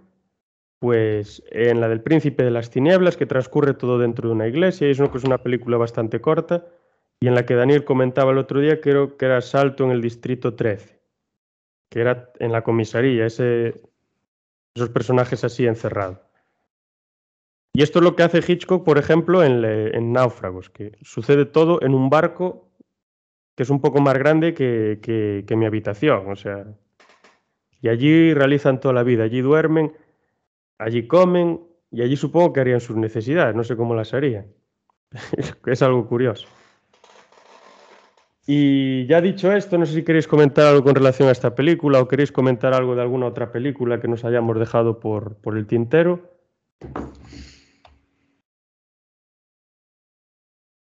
[0.78, 4.88] pues en la del Príncipe de las Tinieblas, que transcurre todo dentro de una iglesia,
[4.88, 6.66] y es una película bastante corta,
[7.20, 10.00] y en la que Daniel comentaba el otro día, creo que era Salto en el
[10.00, 11.00] Distrito 13,
[11.94, 13.72] que era en la comisaría, ese,
[14.74, 16.18] esos personajes así encerrados.
[17.72, 21.94] Y esto es lo que hace Hitchcock, por ejemplo, en, Náufragos, que sucede todo en
[21.94, 22.68] un barco
[23.54, 24.98] que es un poco más grande que,
[25.46, 26.66] que mi habitación, o sea,
[27.80, 29.96] y allí realizan toda la vida, allí duermen,
[30.78, 31.60] allí comen
[31.92, 34.52] y allí supongo que harían sus necesidades, no sé cómo las harían.
[35.66, 36.48] es algo curioso.
[38.46, 42.00] Y ya dicho esto, no sé si queréis comentar algo con relación a esta película
[42.00, 45.66] o queréis comentar algo de alguna otra película que nos hayamos dejado por, por el
[45.66, 46.30] tintero.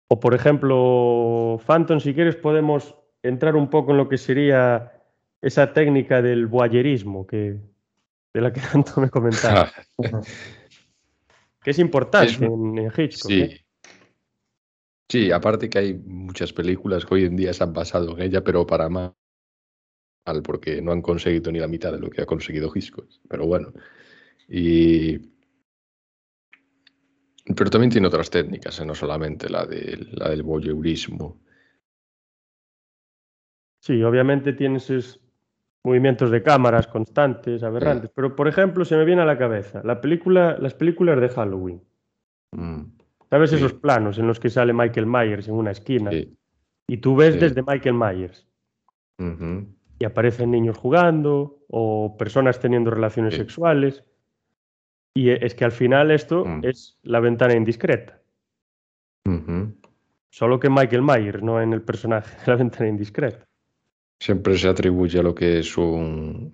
[0.09, 4.93] O por ejemplo, Phantom, si quieres podemos entrar un poco en lo que sería
[5.41, 7.57] esa técnica del voyerismo que,
[8.33, 9.71] de la que tanto me comentaba.
[11.63, 13.31] que es importante en, Hitchcock.
[13.31, 13.41] Sí.
[13.41, 13.66] ¿eh?
[15.09, 18.43] Sí, aparte que hay muchas películas que hoy en día se han basado en ella,
[18.43, 19.13] pero para mal,
[20.43, 23.07] porque no han conseguido ni la mitad de lo que ha conseguido Hitchcock.
[23.29, 23.71] Pero bueno.
[24.47, 25.17] Y.
[27.55, 28.85] Pero también tiene otras técnicas, ¿eh?
[28.85, 31.39] no solamente la, de, la del voyeurismo.
[33.79, 35.21] Sí, obviamente tiene sus,
[35.87, 38.11] movimientos de cámaras constantes, aberrantes.
[38.13, 41.81] Pero, por ejemplo, se me viene a la cabeza la película, las películas de Halloween.
[42.51, 42.96] Mm.
[43.29, 46.11] ¿Sabes esos planos en los que sale Michael Myers en una esquina?
[46.87, 48.47] Y tú ves desde Michael Myers.
[49.99, 54.03] Y aparecen niños jugando o personas teniendo relaciones sexuales.
[55.13, 56.61] Y es que al final esto mm.
[56.63, 58.21] es la ventana indiscreta.
[60.29, 63.43] Solo que Michael Myers, no en el personaje de la ventana indiscreta.
[64.19, 66.53] Siempre se atribuye a lo que es un,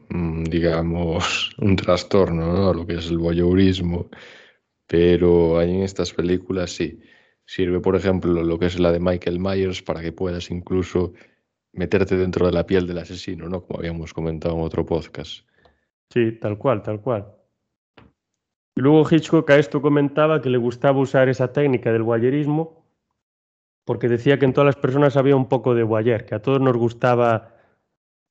[0.49, 2.73] digamos, un trastorno, ¿no?
[2.73, 4.09] Lo que es el voyeurismo.
[4.87, 6.99] Pero ahí en estas películas sí.
[7.45, 11.13] Sirve, por ejemplo, lo que es la de Michael Myers para que puedas incluso
[11.73, 13.65] meterte dentro de la piel del asesino, ¿no?
[13.65, 15.45] Como habíamos comentado en otro podcast.
[16.09, 17.27] Sí, tal cual, tal cual.
[18.75, 22.83] Y luego Hitchcock a esto comentaba que le gustaba usar esa técnica del voyerismo
[23.85, 26.61] porque decía que en todas las personas había un poco de voyer, que a todos
[26.61, 27.55] nos gustaba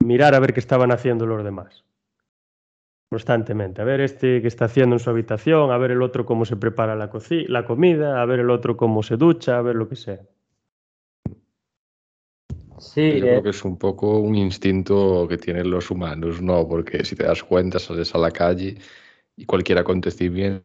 [0.01, 1.85] mirar a ver qué estaban haciendo los demás.
[3.13, 6.47] Constantemente, a ver este que está haciendo en su habitación, a ver el otro cómo
[6.47, 7.11] se prepara la,
[7.47, 10.21] la comida, a ver el otro cómo se ducha, a ver lo que sea.
[12.79, 13.43] Sí, Yo creo eh.
[13.43, 16.67] que es un poco un instinto que tienen los humanos, ¿no?
[16.67, 18.79] Porque si te das cuenta, sales a la calle
[19.37, 20.65] y cualquier acontecimiento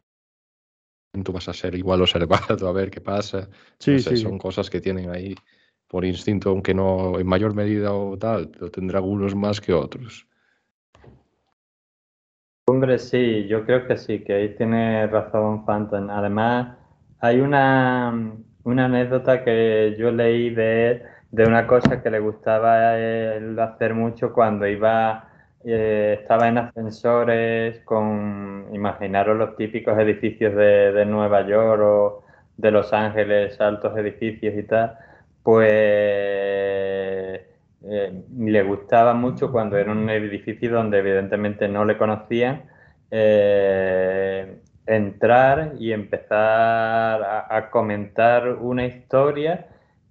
[1.30, 3.46] vas a ser igual observado a ver qué pasa.
[3.78, 4.16] Sí, sí.
[4.16, 5.34] Son cosas que tienen ahí
[5.86, 10.27] por instinto, aunque no en mayor medida o tal, pero tendrá algunos más que otros.
[12.68, 16.10] Hombre, sí, yo creo que sí, que ahí tiene razón Phantom.
[16.10, 16.76] Además,
[17.18, 18.12] hay una,
[18.62, 22.92] una anécdota que yo leí de, de una cosa que le gustaba
[23.64, 25.30] hacer mucho cuando iba
[25.64, 32.22] eh, estaba en ascensores con, imaginaros los típicos edificios de, Nueva York o
[32.58, 34.98] de Los Ángeles, altos edificios y tal,
[35.42, 37.07] pues
[37.84, 42.64] eh, le gustaba mucho cuando era un edificio donde evidentemente no le conocían,
[43.10, 49.68] eh, entrar y empezar a, comentar una historia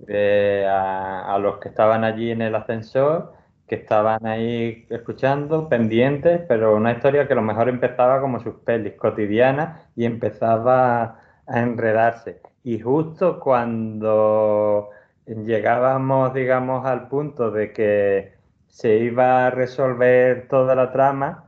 [0.09, 3.37] a, a los que estaban allí en el ascensor
[3.67, 8.55] que estaban ahí escuchando, pendientes, pero una historia que a lo mejor empezaba como sus
[8.55, 12.41] pelis cotidianas y empezaba a enredarse.
[12.63, 14.89] Y justo cuando
[15.27, 18.33] llegábamos, digamos, al punto de que
[18.67, 21.45] se iba a resolver toda la trama,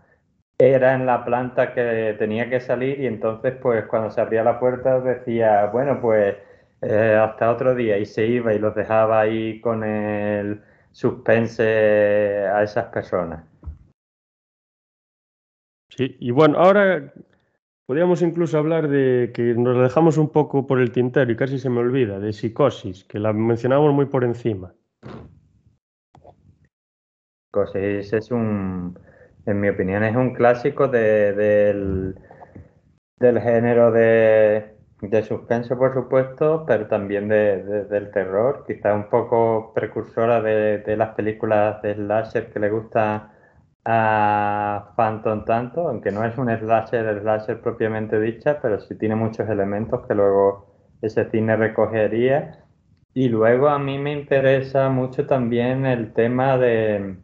[0.57, 4.59] era en la planta que tenía que salir y entonces pues cuando se abría la
[4.59, 6.35] puerta decía, bueno, pues
[6.81, 10.61] eh, hasta otro día y se iba y los dejaba ahí con el
[10.91, 13.45] suspense a esas personas.
[15.89, 17.13] Sí, y bueno, ahora
[17.89, 21.71] podríamos incluso hablar de que nos dejamos un poco por el tintero y casi se
[21.71, 24.75] me olvida, de psicosis, que la mencionamos muy por encima.
[27.47, 28.95] Psicosis es un,
[29.47, 32.13] en mi opinión, es un clásico del,
[33.17, 39.73] del género de, de suspenso, por supuesto, pero también de, del terror, quizá un poco
[39.73, 43.33] precursora de, de, las películas de slasher que le gusta
[43.85, 49.49] a Phantom tanto, aunque no es un slasher, slasher propiamente dicha, pero sí tiene muchos
[49.49, 50.67] elementos que luego
[51.01, 52.65] ese cine recogería.
[53.13, 57.17] Y luego a mí me interesa mucho también el tema de,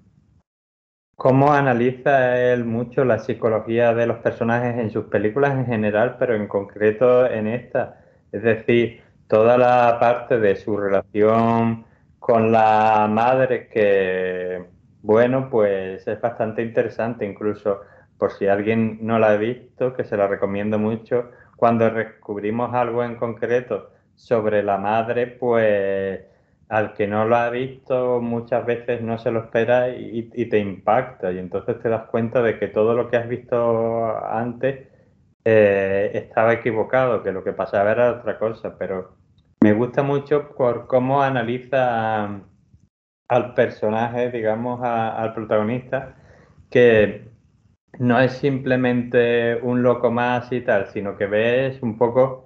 [1.15, 6.35] cómo analiza él mucho la psicología de los personajes en sus películas en general, pero
[6.35, 8.01] en concreto en esta.
[8.31, 11.85] Es decir, toda la parte de su relación
[12.19, 14.65] con la madre que,
[15.05, 17.81] bueno, pues es bastante interesante, incluso
[18.17, 23.03] por si alguien no la ha visto, que se la recomiendo mucho, cuando descubrimos algo
[23.03, 26.21] en concreto sobre la madre, pues
[26.69, 31.31] al que no lo ha visto muchas veces no se lo espera y, te impacta.
[31.31, 34.87] Y entonces te das cuenta de que todo lo que has visto antes
[35.43, 39.11] eh, estaba equivocado, que lo que pasaba era otra cosa, pero
[39.61, 42.41] me gusta mucho por cómo analiza
[43.27, 46.15] al personaje, digamos, al protagonista,
[46.69, 47.29] que
[47.99, 52.45] no es simplemente un loco más y tal, sino que ves un poco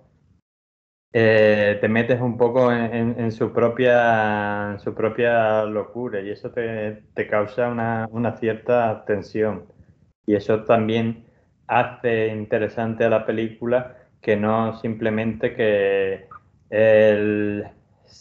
[1.11, 7.67] eh, te metes un poco en, su propia, su propia locura y eso te, causa
[7.69, 9.65] una, cierta tensión.
[10.25, 11.25] Y eso también
[11.67, 16.27] hace interesante a la película que no simplemente que
[16.69, 17.67] él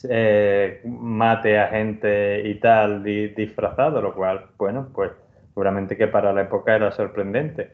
[0.09, 5.12] eh, mate a gente y tal disfrazado, lo cual, bueno, pues
[5.48, 7.73] seguramente que para la época era sorprendente,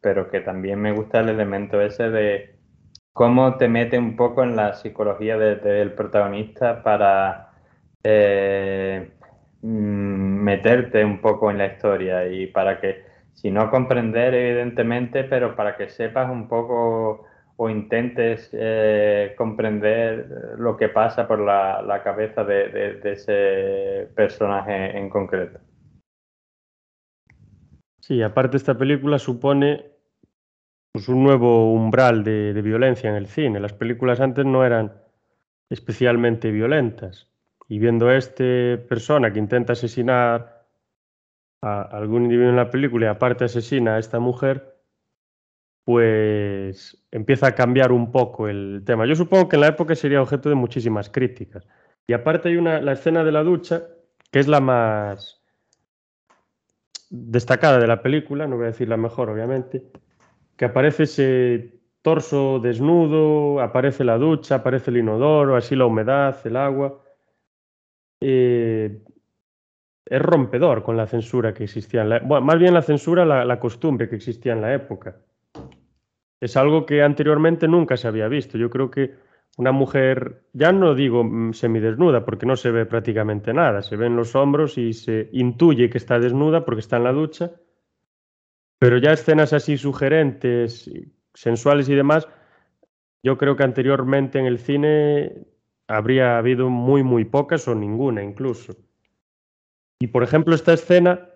[0.00, 2.56] pero que también me gusta el elemento ese de
[3.12, 7.52] cómo te mete un poco en la psicología del protagonista para
[8.04, 9.10] eh,
[9.62, 9.66] mm,
[10.44, 13.04] meterte un poco en la historia y para que,
[13.34, 20.76] si no comprender evidentemente, pero para que sepas un poco o intentes eh, comprender lo
[20.76, 25.60] que pasa por la, cabeza de, ese personaje en concreto.
[28.00, 29.92] Sí, aparte esta película supone
[30.92, 33.60] pues un nuevo umbral de, violencia en el cine.
[33.60, 34.92] Las películas antes no eran
[35.70, 37.30] especialmente violentas.
[37.68, 38.44] Y viendo a esta
[38.88, 40.66] persona que intenta asesinar
[41.62, 44.73] a algún individuo en la película y aparte asesina a esta mujer,
[45.84, 49.06] pues empieza a cambiar un poco el tema.
[49.06, 51.66] Yo supongo que en la época sería objeto de muchísimas críticas.
[52.06, 53.84] Y aparte hay una, la escena de la ducha,
[54.30, 55.42] que es la más
[57.10, 59.84] destacada de la película, no voy a decir la mejor, obviamente,
[60.56, 66.56] que aparece ese torso desnudo, aparece la ducha, aparece el inodoro, así la humedad, el
[66.56, 67.00] agua.
[68.20, 69.02] Eh,
[70.06, 73.44] es rompedor con la censura que existía en la bueno, más bien la censura, la,
[73.44, 75.16] la, costumbre que existía en la época.
[76.44, 78.58] Es algo que anteriormente nunca se había visto.
[78.58, 79.14] Yo creo que
[79.56, 84.14] una mujer, ya no digo mm, semidesnuda, porque no se ve prácticamente nada, se ven
[84.14, 87.52] los hombros y se intuye que está desnuda porque está en la ducha,
[88.78, 90.90] pero ya escenas así sugerentes
[91.32, 92.28] sensuales y demás,
[93.22, 95.46] yo creo que anteriormente en el cine
[95.88, 98.76] habría habido muy, muy pocas o ninguna incluso.
[99.98, 101.26] Y por ejemplo, esta escena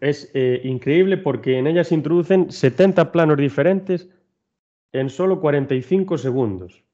[0.00, 4.08] es eh, increíble porque en ella se introducen 70 planos diferentes
[4.92, 6.84] en solo 45 segundos.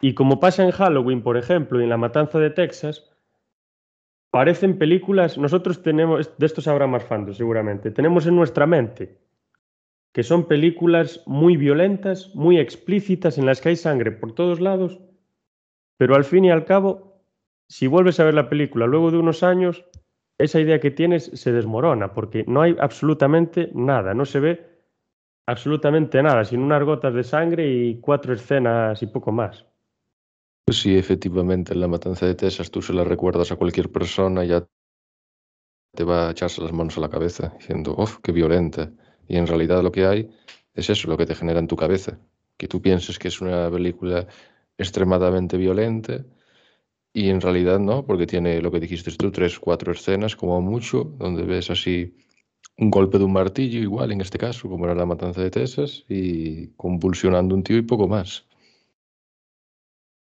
[0.00, 3.12] Y como pasa en Halloween, por ejemplo, y en La Matanza de Texas,
[4.30, 9.18] parecen películas, nosotros tenemos, de esto sabrá más fando seguramente, tenemos en nuestra mente
[10.12, 15.00] que son películas muy violentas, muy explícitas, en las que hay sangre por todos lados,
[15.96, 17.22] pero al fin y al cabo,
[17.68, 19.86] si vuelves a ver la película luego de unos años,
[20.42, 24.72] esa idea que tienes se desmorona, porque no hay absolutamente nada, no se ve
[25.46, 29.66] absolutamente nada, sin unas gotas de sangre y cuatro escenas y poco más.
[30.64, 34.44] Pues sí, efectivamente, en la matanza de Texas tú se la recuerdas a cualquier persona,
[34.44, 34.66] ya
[35.94, 38.90] te va a echarse las manos a la cabeza, diciendo, ¡oh, qué violenta!
[39.28, 40.30] Y en realidad lo que hay
[40.74, 42.18] es eso, lo que te genera en tu cabeza.
[42.56, 44.26] Que tú pienses que es una película
[44.78, 46.24] extremadamente violenta
[47.12, 51.04] y en realidad no, porque tiene lo que dijiste tú, tres, cuatro escenas como mucho,
[51.18, 52.16] donde ves así
[52.78, 56.04] un golpe de un martillo, igual en este caso, como era la matanza de Texas,
[56.08, 58.46] y convulsionando un tío y poco más.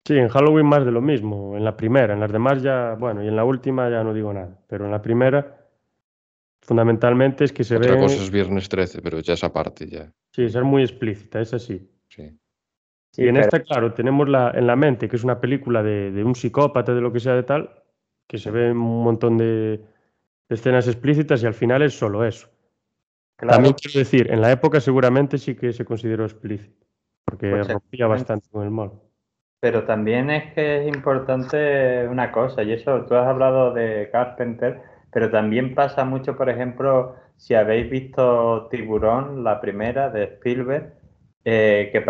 [0.04, 3.22] Sí, en Halloween más de lo mismo, en la primera, en las demás ya, bueno,
[3.22, 5.62] y en la última ya no digo nada, pero en la primera
[6.62, 7.86] Fundamentalmente es que se ve.
[7.86, 10.12] Otra cosa es Viernes 13, pero ya esa parte ya.
[10.30, 11.90] Sí, ser muy explícita, es así.
[12.08, 12.30] Sí.
[13.16, 16.24] Y en esta, claro, tenemos la, en la mente que es una película de, de,
[16.24, 17.70] un psicópata, de lo que sea de tal,
[18.26, 19.84] que se ve un montón de,
[20.48, 22.48] de escenas explícitas y al final es solo eso.
[23.36, 26.86] También quiero decir, en la época seguramente sí que se consideró explícito,
[27.24, 28.92] porque pues rompía bastante con el mal.
[29.60, 34.80] Pero también es que es importante una cosa, y eso tú has hablado de Carpenter,
[35.12, 40.94] pero también pasa mucho, por ejemplo, si habéis visto Tiburón, la primera de Spielberg,
[41.44, 42.00] eh, que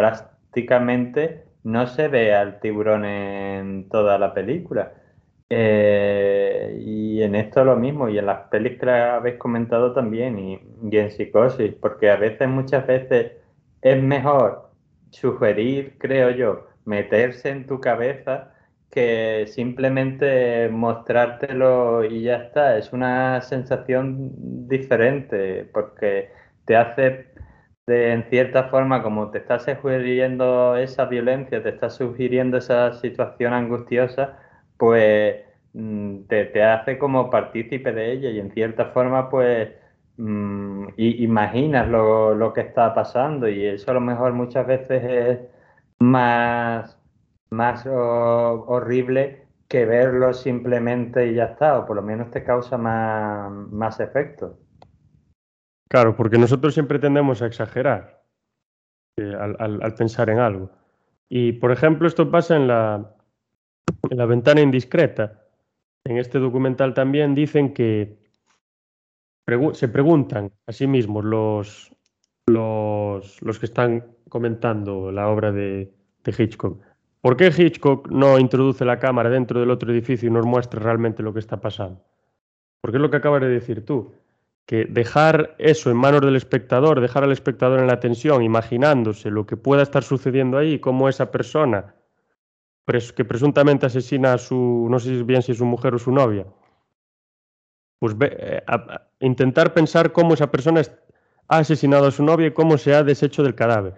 [0.53, 4.93] prácticamente no se ve al tiburón en toda la película.
[5.49, 10.61] Eh, y en esto lo mismo, y en las películas que habéis comentado también, y,
[10.91, 13.33] y en psicosis, porque a veces, muchas veces,
[13.83, 14.71] es mejor
[15.11, 18.53] sugerir, creo yo, meterse en tu cabeza
[18.91, 22.77] que simplemente mostrártelo y ya está.
[22.79, 26.31] Es una sensación diferente porque
[26.67, 27.32] te hace,
[27.87, 33.53] de, en cierta forma, como te estás sugiriendo esa violencia, te estás sugiriendo esa situación
[33.53, 34.39] angustiosa,
[34.77, 39.71] pues mm, te, hace como partícipe de ella y en cierta forma, pues
[40.17, 45.39] mm, imaginas lo, lo que está pasando y eso a lo mejor muchas veces es
[45.99, 46.99] más
[47.51, 53.51] más horrible que verlo simplemente y ya está, o por lo menos te causa más,
[53.71, 54.59] más efecto.
[55.93, 58.25] Claro, porque nosotros siempre tendemos a exagerar
[59.19, 60.71] eh, al, pensar en algo.
[61.29, 63.15] Y, por ejemplo, esto pasa en la,
[64.09, 65.45] en la ventana indiscreta.
[66.03, 68.17] En este documental también dicen que
[69.75, 71.95] se preguntan a sí mismos los,
[72.47, 75.93] los, que están comentando la obra de,
[76.25, 76.83] de Hitchcock
[77.21, 81.23] ¿Por qué Hitchcock no introduce la cámara dentro del otro edificio y nos muestra realmente
[81.23, 82.03] lo que está pasando?
[82.81, 84.15] Porque es lo que acabas de decir tú,
[84.89, 89.57] dejar eso en manos del espectador, dejar al espectador en la tensión, imaginándose lo que
[89.57, 91.95] pueda estar sucediendo ahí, cómo esa persona
[93.15, 96.47] que presuntamente asesina a su, no sé bien si es su mujer o su novia,
[97.99, 98.63] pues eh,
[99.21, 100.83] intentar pensar cómo esa persona
[101.49, 103.95] ha asesinado a su novia y cómo se ha deshecho del cadáver.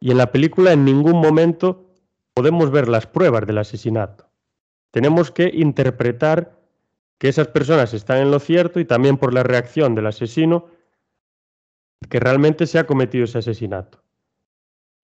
[0.00, 1.86] Y en la película en ningún momento
[2.34, 4.28] podemos ver las pruebas del asesinato.
[4.90, 6.55] Tenemos que interpretar
[7.18, 10.66] que esas personas están en lo cierto y también por la reacción del asesino
[12.10, 14.02] que realmente se ha cometido ese asesinato.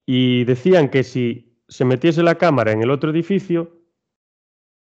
[0.05, 3.79] Y decían que si se metiese la cámara en el otro edificio,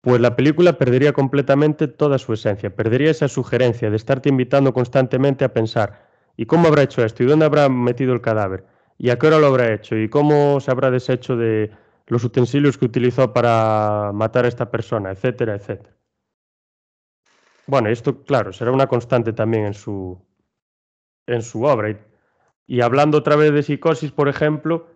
[0.02, 5.44] pues la película perdería completamente toda su esencia, perdería esa sugerencia de estarte invitando constantemente
[5.44, 7.24] a pensar, ¿y cómo habrá hecho esto?
[7.24, 8.66] ¿Y dónde habrá metido el cadáver?
[8.98, 9.98] ¿Y a qué hora lo habrá hecho?
[9.98, 11.72] ¿Y cómo se habrá deshecho de
[12.08, 15.12] los utensilios que utilizó para matar a esta persona?
[15.12, 15.97] Etcétera, etcétera.
[17.68, 20.18] Bueno, esto, claro, será una constante también en su,
[21.28, 22.00] en su obra.
[22.66, 24.88] Y, hablando otra vez de psicosis, por ejemplo,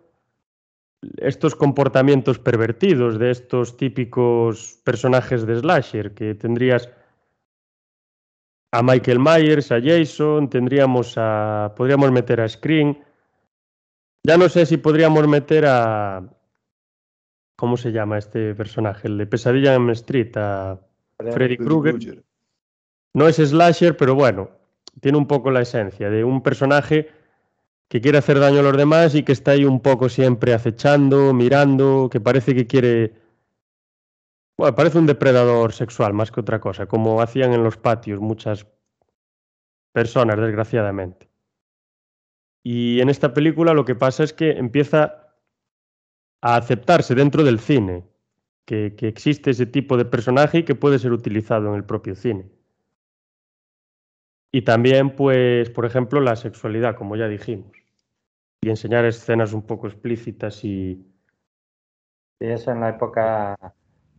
[1.18, 6.88] estos comportamientos pervertidos de estos típicos personajes de slasher, que tendrías
[8.72, 11.74] a Michael Myers, a Jason, tendríamos a.
[11.76, 12.96] podríamos meter a Scream.
[14.24, 16.26] Ya no sé si podríamos meter a.
[17.56, 19.08] ¿Cómo se llama este personaje?
[19.08, 20.80] El de Pesadilla en Street, a
[21.18, 22.22] Freddy Krueger.
[23.14, 24.50] No es slasher, pero bueno,
[25.00, 27.08] tiene un poco la esencia de un personaje
[27.88, 31.34] que quiere hacer daño a los demás y que está ahí un poco siempre acechando,
[31.34, 33.14] mirando, que parece que quiere...
[34.56, 38.66] Bueno, parece un depredador sexual más que otra cosa, como hacían en los patios muchas
[39.92, 41.28] personas, desgraciadamente.
[42.62, 45.34] Y en esta película lo que pasa es que empieza
[46.40, 48.04] a aceptarse dentro del cine,
[48.64, 52.50] que, existe ese tipo de personaje y que puede ser utilizado en el propio cine.
[54.52, 57.72] Y también, pues, por ejemplo, la sexualidad, como ya dijimos.
[58.60, 61.08] Y enseñar escenas un poco explícitas y...
[62.38, 63.56] Eso en la época,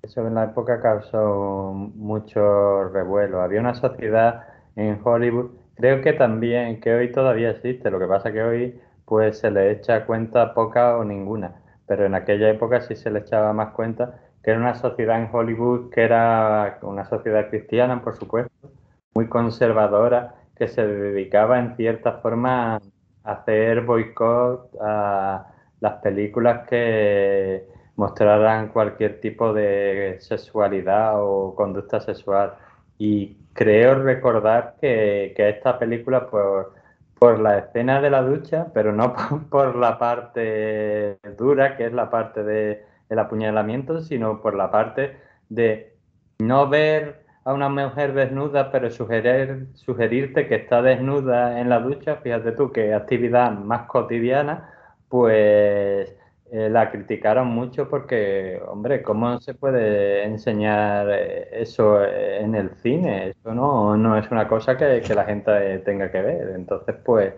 [0.02, 3.42] eso en la época causó mucho revuelo.
[3.42, 8.32] Había una sociedad en Hollywood, creo que también, que hoy todavía existe, lo que pasa
[8.32, 12.96] que hoy pues se le echa cuenta poca o ninguna, pero en aquella época sí
[12.96, 17.50] se le echaba más cuenta que era una sociedad en Hollywood que era una sociedad
[17.50, 18.72] cristiana, por supuesto,
[19.14, 22.82] muy conservadora que se dedicaba en cierta forma a
[23.24, 25.48] hacer boicot a
[25.80, 32.54] las películas que mostraran cualquier tipo de sexualidad o conducta sexual.
[32.98, 36.74] Y creo recordar que, esta película, por,
[37.20, 39.14] por la escena de la ducha, pero no
[39.50, 45.18] por, la parte dura, que es la parte de, del apuñalamiento, sino por la parte
[45.50, 45.96] de
[46.40, 52.18] no ver a una mujer desnuda, pero sugerir, sugerirte que está desnuda en la ducha,
[52.18, 54.74] fíjate tú, que actividad más cotidiana,
[55.10, 56.16] pues
[56.52, 63.30] eh, la criticaron mucho porque, hombre, ¿cómo se puede enseñar eh, eso en el cine?
[63.30, 66.50] Eso no, no es una cosa que, que la gente tenga que ver.
[66.56, 67.34] Entonces, pues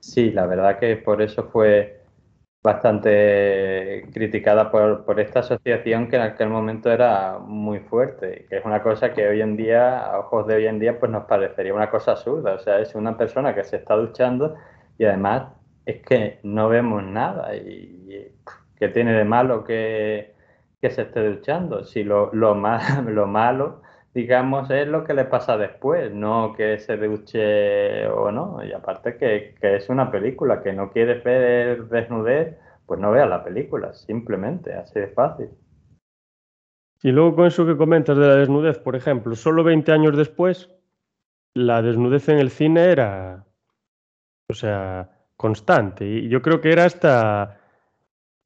[0.00, 1.97] sí, la verdad que por eso fue
[2.62, 8.64] bastante criticada por, por, esta asociación que en aquel momento era muy fuerte, que es
[8.64, 11.74] una cosa que hoy en día, a ojos de hoy en día, pues nos parecería
[11.74, 12.54] una cosa absurda.
[12.54, 14.56] O sea, es una persona que se está duchando
[14.98, 15.52] y además
[15.86, 17.54] es que no vemos nada.
[17.56, 18.32] ¿Y,
[18.76, 20.34] qué tiene de malo que,
[20.80, 21.84] que se esté duchando?
[21.84, 22.54] Si lo, lo,
[23.06, 23.82] lo malo
[24.14, 28.64] digamos, es lo que le pasa después, no que se duche o no.
[28.64, 32.56] Y aparte que, es una película, que no quieres ver desnudez,
[32.86, 35.48] pues no veas la película, simplemente, así de fácil.
[37.02, 40.70] Y luego con eso que comentas de la desnudez, por ejemplo, solo 20 años después,
[41.54, 43.44] la desnudez en el cine era,
[44.48, 46.06] o sea, constante.
[46.06, 47.60] Y yo creo que era hasta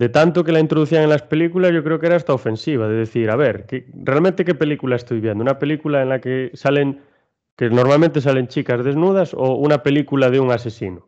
[0.03, 2.97] de tanto que la introducían en las películas, yo creo que era hasta ofensiva, de
[2.97, 3.67] decir, a ver,
[4.03, 5.43] ¿realmente qué película estoy viendo?
[5.45, 7.03] ¿Una película en la que salen,
[7.55, 11.07] que normalmente salen chicas desnudas o una película de un asesino?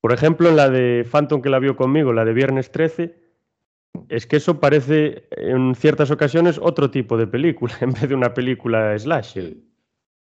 [0.00, 3.12] Por ejemplo, en la de Phantom que la vio conmigo, la de Viernes 13,
[4.08, 8.32] es que eso parece en ciertas ocasiones otro tipo de película en vez de una
[8.34, 9.36] película slash.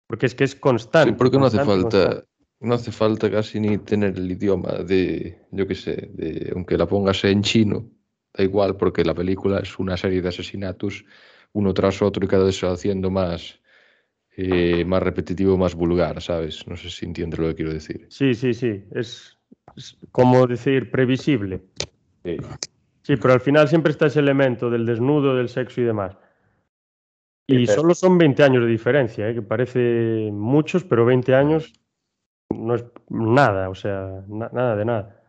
[0.05, 1.09] Porque es que es constante.
[1.09, 2.25] Sí, porque no hace falta,
[2.59, 6.87] no hace falta casi ni tener el idioma de, yo qué sé, de, aunque la
[6.87, 7.89] pongas en chino,
[8.33, 11.05] da igual porque la película es una serie de asesinatos
[11.53, 13.59] uno tras otro y cada vez se va haciendo más,
[14.35, 16.67] eh, más repetitivo, más vulgar, ¿sabes?
[16.67, 18.05] No sé si entiendes lo que quiero decir.
[18.09, 19.37] Sí, sí, sí, es,
[20.11, 21.61] como decir previsible.
[22.23, 22.37] Sí.
[23.03, 26.17] sí, pero al final siempre está ese elemento del desnudo, del sexo y demás.
[27.49, 29.33] Y solo son 20 años de diferencia, ¿eh?
[29.33, 31.73] que parece muchos, pero 20 años
[32.49, 35.21] no es nada, o sea, nada de nada.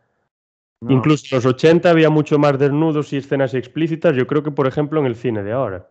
[0.87, 4.65] Incluso en los 80 había mucho más desnudos y escenas explícitas, yo creo que por
[4.65, 5.87] ejemplo en el cine de ahora,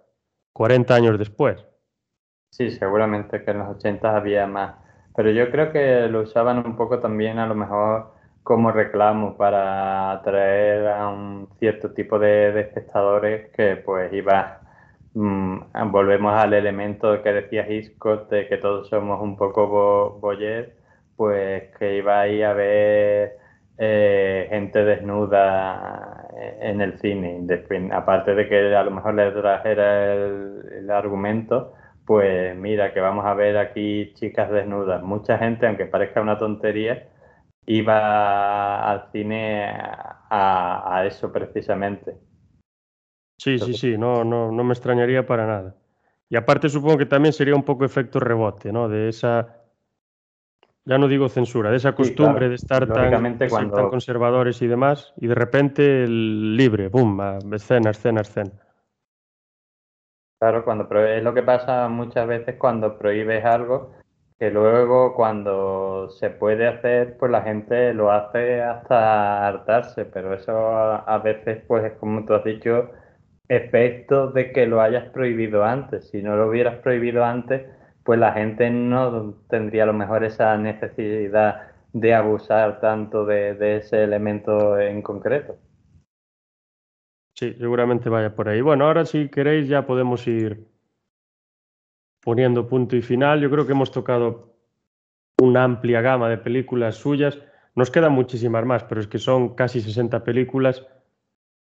[0.55, 1.64] 40 años después.
[2.50, 4.76] Sí, seguramente que en los 80 había más,
[5.14, 10.10] pero yo creo que lo usaban un poco también a lo mejor como reclamo para
[10.10, 14.60] atraer a un cierto tipo de, espectadores que pues iba,
[15.12, 15.59] mm,
[15.90, 20.32] volvemos al elemento que decía Hitchcock de que todos somos un poco bo
[21.19, 23.39] pues que iba a ver
[23.77, 26.28] eh, gente desnuda
[26.61, 27.45] en el cine.
[27.93, 31.74] aparte de que a lo mejor le trajera el, argumento,
[32.07, 35.03] pues mira, que vamos a ver aquí chicas desnudas.
[35.03, 37.09] Mucha gente, aunque parezca una tontería,
[37.66, 39.74] iba al cine
[40.31, 42.16] a, eso precisamente.
[43.40, 45.74] Sí, sí, sí, no, no, no me extrañaría para nada.
[46.31, 48.89] Y aparte supongo que también sería un poco efecto rebote, ¿no?
[48.89, 49.57] De esa
[50.89, 55.27] ya no digo censura, de esa costumbre de estar tan, tan, conservadores y demás, y
[55.27, 57.20] de repente el libre, boom,
[57.52, 58.52] escena, escena, escena.
[60.40, 63.93] Claro, cuando es lo que pasa muchas veces cuando prohíbes algo,
[64.39, 70.56] que luego cuando se puede hacer, pues la gente lo hace hasta hartarse, pero eso
[70.56, 72.89] a, veces, pues es como tú has dicho,
[73.48, 76.09] efecto de que lo hayas prohibido antes.
[76.09, 77.66] Si no lo hubieras prohibido antes,
[78.09, 84.02] pues la gente no tendría a lo mejor esa necesidad de abusar tanto de, ese
[84.02, 85.59] elemento en concreto.
[87.35, 88.62] Sí, seguramente vaya por ahí.
[88.62, 90.66] Bueno, ahora si queréis ya podemos ir
[92.22, 93.43] poniendo punto y final.
[93.43, 94.55] Yo creo que hemos tocado
[95.43, 97.39] una amplia gama de películas suyas.
[97.74, 100.86] Nos quedan muchísimas más, pero es que son casi 60 películas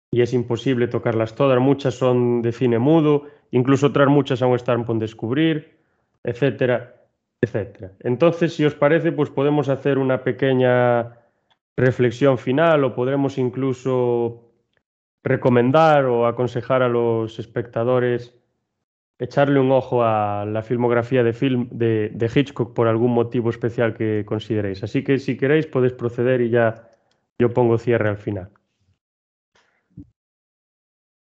[0.10, 1.60] y es imposible tocarlas todas.
[1.60, 5.81] Muchas son de cine mudo, incluso otras muchas aún están por descubrir
[6.24, 7.08] etcétera,
[7.42, 7.92] etcétera.
[8.00, 11.18] Entonces, si os parece, pues podemos hacer una pequeña
[11.78, 14.52] reflexión final o podremos incluso
[15.24, 18.36] recomendar o aconsejar a los espectadores
[19.22, 23.94] echarle un ojo a la filmografía de, film, de, de, Hitchcock por algún motivo especial
[23.94, 24.84] que consideréis.
[24.84, 26.90] Así que si queréis podéis proceder y ya
[27.38, 28.50] yo pongo cierre al final.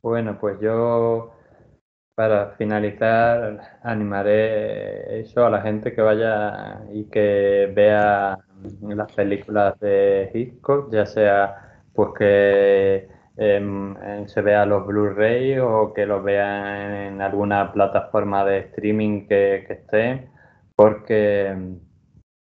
[0.03, 1.36] Bueno, pues yo
[2.17, 8.39] para finalizar, animaré eso a la gente que vaya y que vea
[8.81, 13.07] las películas de Hitchcock, ya sea pues que
[13.37, 13.95] em,
[14.27, 20.27] se vea los Blu-ray o que los vean en alguna plataforma de streaming que, esté,
[20.75, 21.55] porque,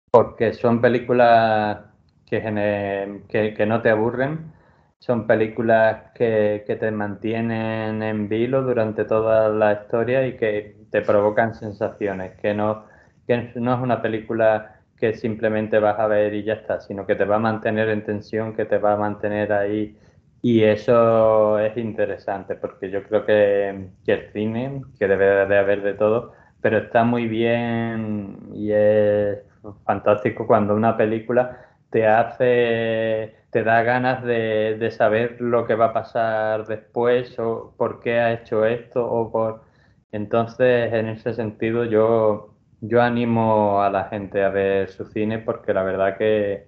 [0.10, 1.80] porque son películas
[2.26, 4.57] que, que no te aburren
[5.00, 11.54] son películas que, te mantienen en vilo durante toda la historia y que te provocan
[11.56, 12.86] sensaciones, que no,
[13.28, 17.16] que no es una película que simplemente vas a ver y ya está, sino que
[17.16, 19.98] te va a mantener en tensión, que te va a mantener ahí.
[20.42, 25.84] Y eso es interesante, porque yo creo que, que el cine, que debe de haber
[25.84, 29.40] de todo, pero está muy bien y es
[29.86, 35.94] fantástico cuando una película te hace te da ganas de, saber lo que va a
[35.94, 39.64] pasar después o por qué ha hecho esto o por
[40.12, 45.74] entonces en ese sentido yo yo animo a la gente a ver su cine porque
[45.74, 46.68] la verdad que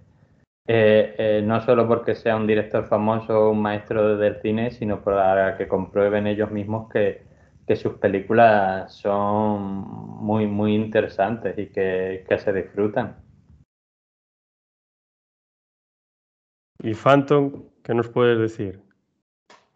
[0.67, 5.01] eh, eh, no solo porque sea un director famoso o un maestro del cine sino
[5.03, 7.23] para que comprueben ellos mismos que,
[7.67, 9.61] que sus películas son
[10.23, 13.28] muy muy interesantes y que, que se disfrutan.
[16.81, 18.79] ¿Y Phantom, qué nos puedes decir?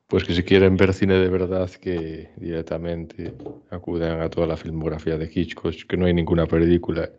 [0.07, 3.33] Pues que si quieren ver cine de verdad, que directamente
[3.71, 7.09] acudan a toda la filmografía de Hitchcock, que no hay ninguna película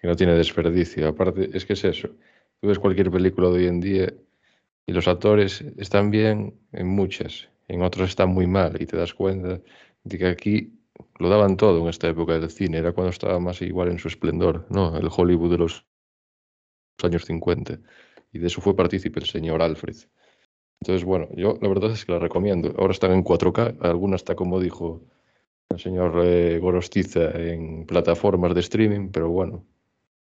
[0.00, 1.08] que no tiene desperdicio.
[1.08, 2.10] Aparte, es que es eso.
[2.60, 4.12] Tú ves cualquier película de hoy en día
[4.86, 9.14] y los actores están bien en muchas, en otras están muy mal y te das
[9.14, 9.60] cuenta
[10.04, 10.78] de que aquí
[11.18, 14.06] lo daban todo en esta época del cine, era cuando estaba más igual en su
[14.06, 14.96] esplendor, ¿no?
[14.96, 15.84] El Hollywood de los
[17.02, 17.80] años 50
[18.32, 19.96] y de eso fue partícipe el señor Alfred.
[20.80, 22.74] Entonces, bueno, yo la verdad es que la recomiendo.
[22.78, 25.02] Ahora están en 4K, alguna está, como dijo
[25.70, 29.64] el señor eh, Gorostiza, en plataformas de streaming, pero bueno,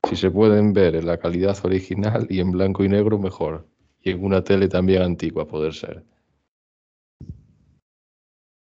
[0.07, 3.67] si se pueden ver en la calidad original y en blanco y negro, mejor.
[4.01, 6.03] Y en una tele también antigua, poder ser.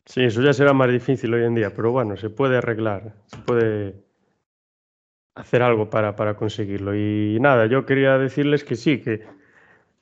[0.05, 3.37] Sí, eso ya será más difícil hoy en día, pero bueno, se puede arreglar, se
[3.37, 3.95] puede
[5.35, 6.95] hacer algo para, para conseguirlo.
[6.95, 9.26] Y nada, yo quería decirles que sí, que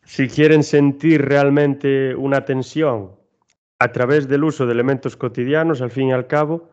[0.04, 3.12] si quieren sentir realmente una tensión
[3.80, 6.70] a través del uso de elementos cotidianos, al fin y al cabo,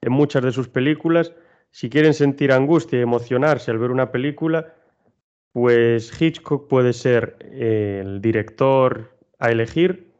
[0.00, 1.32] en muchas de sus películas,
[1.70, 4.74] si quieren sentir angustia y emocionarse al ver una película,
[5.52, 10.12] pues Hitchcock puede ser el director a elegir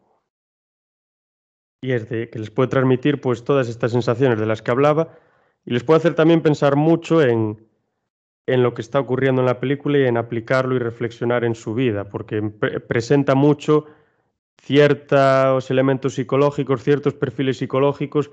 [1.81, 5.17] y es de que les puede transmitir pues todas estas sensaciones de las que hablaba
[5.65, 7.68] y les puede hacer también pensar mucho en,
[8.49, 11.75] en lo que está ocurriendo en la película y en aplicarlo y reflexionar en su
[11.75, 13.85] vida, porque presenta mucho
[14.57, 18.31] ciertos elementos psicológicos, ciertos perfiles psicológicos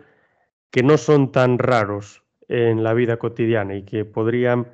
[0.71, 4.71] que no son tan raros en la vida cotidiana y que podrían,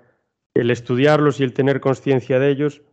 [0.54, 2.84] el estudiarlos y el tener conciencia de ellos,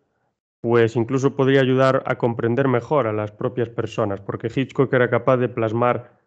[0.63, 5.37] pues incluso podría ayudar a comprender mejor a las propias personas, porque Hitchcock era capaz
[5.37, 6.19] de plasmar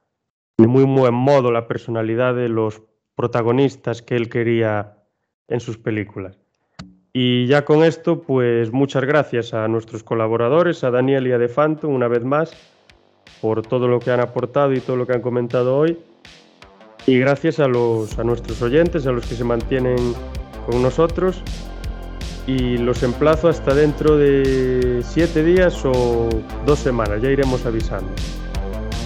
[0.59, 2.83] de muy buen modo la personalidad de los
[3.15, 5.00] protagonistas que él quería
[5.51, 6.39] en sus películas.
[7.13, 11.89] Y ya con esto, pues muchas gracias a nuestros colaboradores, a Daniel y a Defanto,
[11.89, 12.53] una vez más,
[13.41, 15.97] por todo lo que han aportado y todo lo que han comentado hoy.
[17.05, 19.97] Y gracias a, los, a nuestros oyentes, a los que se mantienen
[20.65, 21.43] con nosotros.
[22.47, 26.29] Y los emplazo hasta dentro de siete días o
[26.65, 28.11] dos semanas, ya iremos avisando.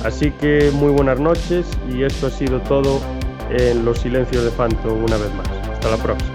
[0.04, 3.02] Así que muy buenas noches y esto ha sido todo
[3.50, 5.48] en Los Silencios de Fanto una vez más.
[5.70, 6.35] Hasta la próxima.